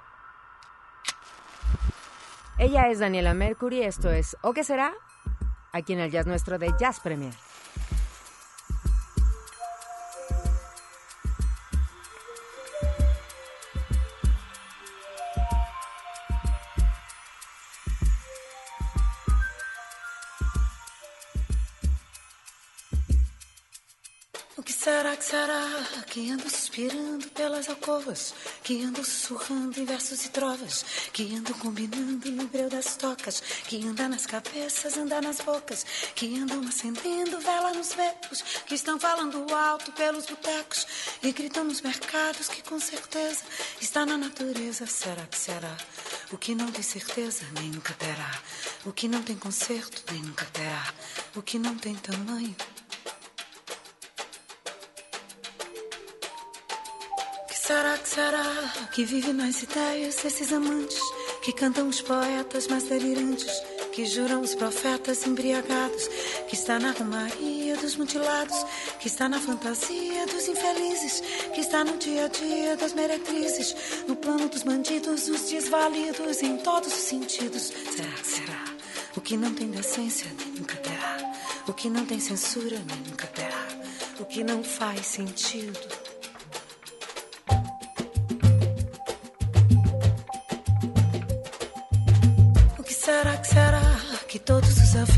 Ella 2.58 2.90
es 2.90 3.00
Daniela 3.00 3.34
Mercury, 3.34 3.82
esto 3.82 4.12
es 4.12 4.38
¿O 4.42 4.54
qué 4.54 4.64
será? 4.64 4.94
Aquí 5.74 5.94
en 5.94 6.00
el 6.00 6.12
Jazz 6.12 6.26
Nuestro 6.28 6.60
de 6.60 6.74
Jazz 6.80 7.00
Premier. 7.00 7.34
O 24.58 24.64
que 24.64 24.74
será 24.74 25.16
que 25.16 25.24
será 25.24 25.64
que 26.06 26.30
anda 26.30 26.50
suspirando 26.50 27.31
pelas 27.52 27.68
alcovas, 27.68 28.34
que 28.64 28.82
anda 28.82 29.04
sussurrando 29.04 29.78
em 29.78 29.84
versos 29.84 30.24
e 30.24 30.30
trovas, 30.30 30.86
que 31.12 31.36
anda 31.36 31.54
combinando 31.56 32.32
no 32.32 32.48
breu 32.48 32.70
das 32.70 32.96
tocas, 32.96 33.42
que 33.68 33.86
anda 33.86 34.08
nas 34.08 34.26
cabeças, 34.26 34.96
anda 34.96 35.20
nas 35.20 35.42
bocas, 35.42 35.86
que 36.16 36.40
andam 36.40 36.62
acendendo 36.62 37.42
vela 37.42 37.74
nos 37.74 37.94
becos, 37.94 38.42
que 38.66 38.76
estão 38.76 38.98
falando 38.98 39.54
alto 39.54 39.92
pelos 39.92 40.28
botecos 40.28 40.88
e 41.22 41.34
gritam 41.34 41.66
nos 41.66 41.82
mercados 41.82 42.48
que 42.48 42.64
com 42.64 42.80
certeza 42.80 43.42
está 43.82 44.06
na 44.06 44.18
natureza. 44.18 44.88
Será 44.88 45.26
que 45.26 45.38
será? 45.38 45.76
O 46.32 46.38
que 46.38 46.56
não 46.56 46.72
tem 46.72 46.84
certeza 46.84 47.44
nem 47.60 47.70
nunca 47.70 47.94
terá. 47.96 48.42
O 48.86 48.94
que 48.94 49.10
não 49.10 49.22
tem 49.22 49.36
conserto 49.36 50.02
nem 50.10 50.22
nunca 50.22 50.46
terá. 50.54 50.94
O 51.36 51.42
que 51.42 51.60
não 51.60 51.76
tem 51.78 51.96
tamanho 51.96 52.56
Será 57.72 57.98
que 57.98 58.10
será 58.10 58.74
que 58.92 59.06
vive 59.06 59.32
nas 59.32 59.64
ideias 59.64 60.16
desses 60.18 60.52
amantes 60.52 61.00
que 61.42 61.54
cantam 61.54 61.88
os 61.88 62.02
poetas 62.02 62.68
mais 62.68 62.84
delirantes, 62.84 63.50
que 63.94 64.06
juram 64.06 64.42
os 64.42 64.54
profetas 64.54 65.26
embriagados, 65.26 66.10
que 66.50 66.56
está 66.56 66.78
na 66.78 66.92
romaria 66.92 67.78
dos 67.78 67.96
mutilados, 67.96 68.58
que 69.00 69.08
está 69.08 69.30
na 69.30 69.40
fantasia 69.40 70.26
dos 70.26 70.50
infelizes, 70.50 71.22
que 71.54 71.62
está 71.62 71.86
no 71.86 71.98
dia 71.98 72.26
a 72.26 72.28
dia 72.28 72.76
das 72.76 72.92
meretrizes, 72.92 73.74
no 74.06 74.18
plano 74.18 74.50
dos 74.50 74.64
bandidos, 74.64 75.30
os 75.30 75.50
desvalidos, 75.50 76.44
em 76.44 76.58
todos 76.58 76.92
os 76.92 77.00
sentidos. 77.00 77.72
Será 77.96 78.12
que 78.12 78.28
será? 78.28 78.66
O 79.16 79.22
que 79.22 79.38
não 79.38 79.54
tem 79.54 79.72
decência 79.72 80.30
nunca 80.58 80.76
terá, 80.76 81.18
o 81.66 81.74
que 81.74 81.90
não 81.90 82.06
tem 82.06 82.20
censura 82.20 82.82
nunca 83.08 83.28
terá, 83.28 83.66
o 84.20 84.26
que 84.26 84.44
não 84.44 84.62
faz 84.62 85.06
sentido. 85.06 86.01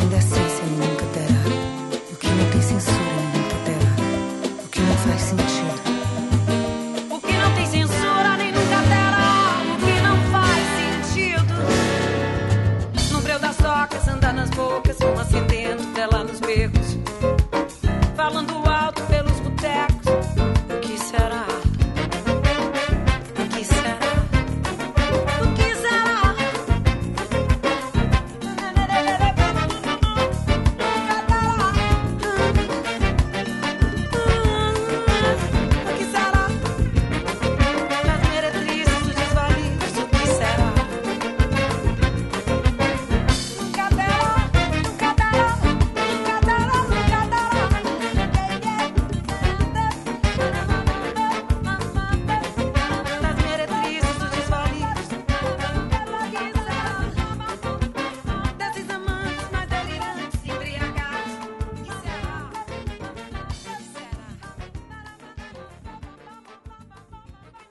O 0.00 0.47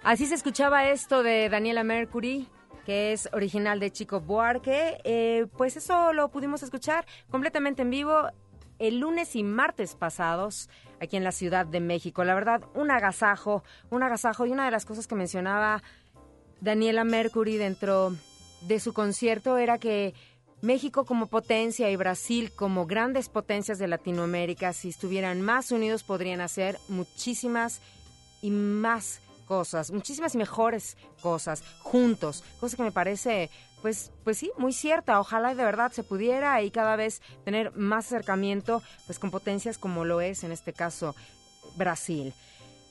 Así 0.08 0.26
se 0.26 0.36
escuchaba 0.36 0.88
esto 0.88 1.22
de 1.22 1.50
Daniela 1.50 1.84
Mercury, 1.84 2.48
que 2.86 3.12
es 3.12 3.28
original 3.34 3.82
de 3.82 3.92
Chico 3.92 4.22
Buarque. 4.22 5.02
Eh, 5.04 5.48
pues 5.58 5.76
eso 5.76 6.14
lo 6.14 6.30
pudimos 6.30 6.64
escuchar 6.64 7.06
completamente 7.30 7.82
en 7.82 7.90
vivo 7.90 8.30
el 8.80 9.02
lunes 9.02 9.36
y 9.36 9.44
martes 9.44 9.96
pasados 9.96 10.70
aquí 11.02 11.18
en 11.18 11.26
la 11.26 11.34
Ciudad 11.34 11.66
de 11.66 11.82
México. 11.82 12.24
La 12.24 12.36
verdad, 12.36 12.62
un 12.74 12.90
agasajo, 12.90 13.66
un 13.90 14.02
agasajo. 14.02 14.46
Y 14.46 14.52
una 14.52 14.64
de 14.64 14.72
las 14.72 14.86
cosas 14.86 15.08
que 15.08 15.16
mencionaba 15.16 15.84
Daniela 16.62 17.04
Mercury 17.04 17.58
dentro 17.58 18.16
de 18.62 18.80
su 18.80 18.94
concierto 18.94 19.58
era 19.58 19.78
que 19.78 20.14
México 20.62 21.04
como 21.04 21.28
potencia 21.28 21.92
y 21.92 21.98
Brasil 21.98 22.54
como 22.56 22.86
grandes 22.86 23.28
potencias 23.28 23.78
de 23.78 23.90
Latinoamérica, 23.90 24.72
si 24.72 24.88
estuvieran 24.88 25.42
más 25.42 25.70
unidos, 25.74 26.04
podrían 26.04 26.40
hacer 26.40 26.80
muchísimas 26.88 27.82
y 28.42 28.52
más 28.52 29.20
cosas, 29.48 29.92
muchísimas 29.92 30.36
y 30.36 30.38
mejores 30.38 30.98
cosas 31.22 31.64
juntos, 31.80 32.44
cosa 32.60 32.78
que 32.78 32.84
me 32.84 32.92
parece, 32.92 33.50
pues, 33.82 34.12
pues 34.24 34.38
sí, 34.38 34.52
muy 34.58 34.74
cierta. 34.74 35.20
Ojalá 35.20 35.56
de 35.56 35.64
verdad 35.64 35.92
se 35.92 36.04
pudiera 36.04 36.62
y 36.62 36.70
cada 36.70 36.96
vez 36.96 37.22
tener 37.46 37.76
más 37.76 38.06
acercamiento, 38.06 38.84
pues, 39.08 39.18
con 39.18 39.32
potencias 39.32 39.80
como 39.80 40.06
lo 40.06 40.22
es 40.22 40.44
en 40.44 40.52
este 40.52 40.74
caso 40.74 41.16
Brasil. 41.76 42.34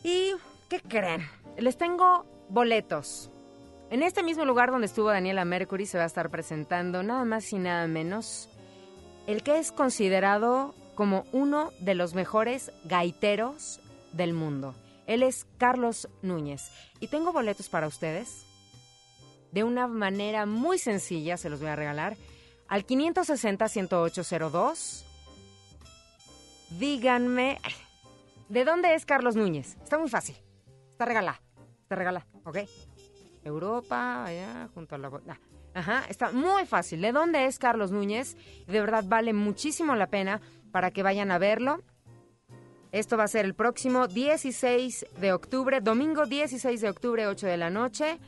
¿Y 0.03 0.33
qué 0.69 0.81
creen? 0.81 1.29
Les 1.59 1.77
tengo 1.77 2.27
boletos. 2.49 3.31
En 3.91 4.03
este 4.03 4.25
mismo 4.25 4.45
lugar 4.45 4.73
donde 4.73 4.87
estuvo 4.87 5.11
Daniela 5.11 5.45
Mercury 5.45 5.87
se 5.87 5.99
va 5.99 6.05
a 6.05 6.09
estar 6.09 6.29
presentando 6.31 7.05
nada 7.05 7.25
más 7.25 7.53
y 7.53 7.59
nada 7.59 7.87
menos 7.87 8.49
el 9.27 9.43
que 9.43 9.59
es 9.59 9.73
considerado 9.73 10.75
como 10.95 11.25
uno 11.33 11.73
de 11.81 11.95
los 11.95 12.15
mejores 12.15 12.73
gaiteros 12.85 13.81
del 14.13 14.33
mundo. 14.33 14.75
Él 15.07 15.23
es 15.23 15.47
Carlos 15.59 16.09
Núñez 16.23 16.71
y 17.01 17.09
tengo 17.09 17.33
boletos 17.33 17.69
para 17.69 17.87
ustedes. 17.87 18.47
De 19.53 19.63
una 19.65 19.87
manera 19.87 20.47
muy 20.47 20.79
sencilla 20.79 21.37
se 21.37 21.49
los 21.49 21.61
voy 21.61 21.69
a 21.69 21.77
regalar 21.77 22.17
al 22.69 22.85
560-10802. 22.87 25.05
Díganme, 26.79 27.61
¿de 28.49 28.65
dónde 28.65 28.95
es 28.95 29.07
Carlos 29.07 29.37
Núñez? 29.37 29.77
Está 29.83 29.99
muy 29.99 30.09
fácil. 30.09 30.37
Está 30.91 31.05
regalada. 31.05 31.41
Está 31.83 31.95
regalada, 31.95 32.27
¿ok? 32.45 32.59
Europa, 33.45 34.25
allá, 34.25 34.69
junto 34.75 34.97
a 34.97 34.99
la... 34.99 35.13
Ajá, 35.73 36.05
está 36.09 36.33
muy 36.33 36.67
fácil. 36.67 37.01
¿De 37.01 37.13
dónde 37.13 37.47
es 37.47 37.61
Carlos 37.61 37.93
Núñez? 37.93 38.37
De 38.67 38.81
verdad 38.81 39.05
vale 39.07 39.33
muchísimo 39.33 39.95
la 39.95 40.09
pena 40.09 40.41
para 40.73 40.91
que 40.91 41.05
vayan 41.05 41.31
a 41.31 41.39
verlo. 41.39 41.81
Esto 42.93 43.17
va 43.17 43.25
a 43.25 43.29
ser 43.29 43.45
el 43.45 43.55
próximo 43.55 44.07
16 44.07 45.07
de 45.21 45.33
octubre, 45.33 45.81
domingo 45.81 46.27
16 46.27 46.81
de 46.81 46.89
octubre, 46.89 47.27
8 47.27 47.47
de 47.47 47.57
la 47.57 47.71
noche. 47.71 48.19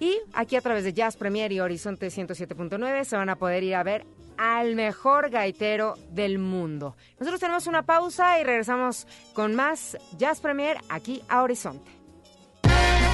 Y 0.00 0.18
aquí 0.32 0.56
a 0.56 0.60
través 0.60 0.84
de 0.84 0.92
Jazz 0.92 1.16
Premier 1.16 1.52
y 1.52 1.60
Horizonte 1.60 2.08
107.9 2.08 3.04
se 3.04 3.16
van 3.16 3.28
a 3.28 3.36
poder 3.36 3.62
ir 3.62 3.74
a 3.74 3.82
ver 3.82 4.04
al 4.36 4.74
mejor 4.74 5.30
gaitero 5.30 5.94
del 6.10 6.38
mundo. 6.38 6.96
Nosotros 7.20 7.40
tenemos 7.40 7.66
una 7.66 7.82
pausa 7.82 8.40
y 8.40 8.44
regresamos 8.44 9.06
con 9.34 9.54
más 9.54 9.96
Jazz 10.18 10.40
Premier 10.40 10.78
aquí 10.88 11.22
a 11.28 11.42
Horizonte. 11.42 11.90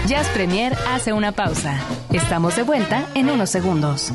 Jazz 0.07 0.29
Premier 0.31 0.73
hace 0.89 1.13
una 1.13 1.33
pausa. 1.33 1.79
Estamos 2.11 2.57
de 2.57 2.63
vuelta 2.63 3.07
en 3.15 3.29
unos 3.29 3.51
segundos. 3.51 4.13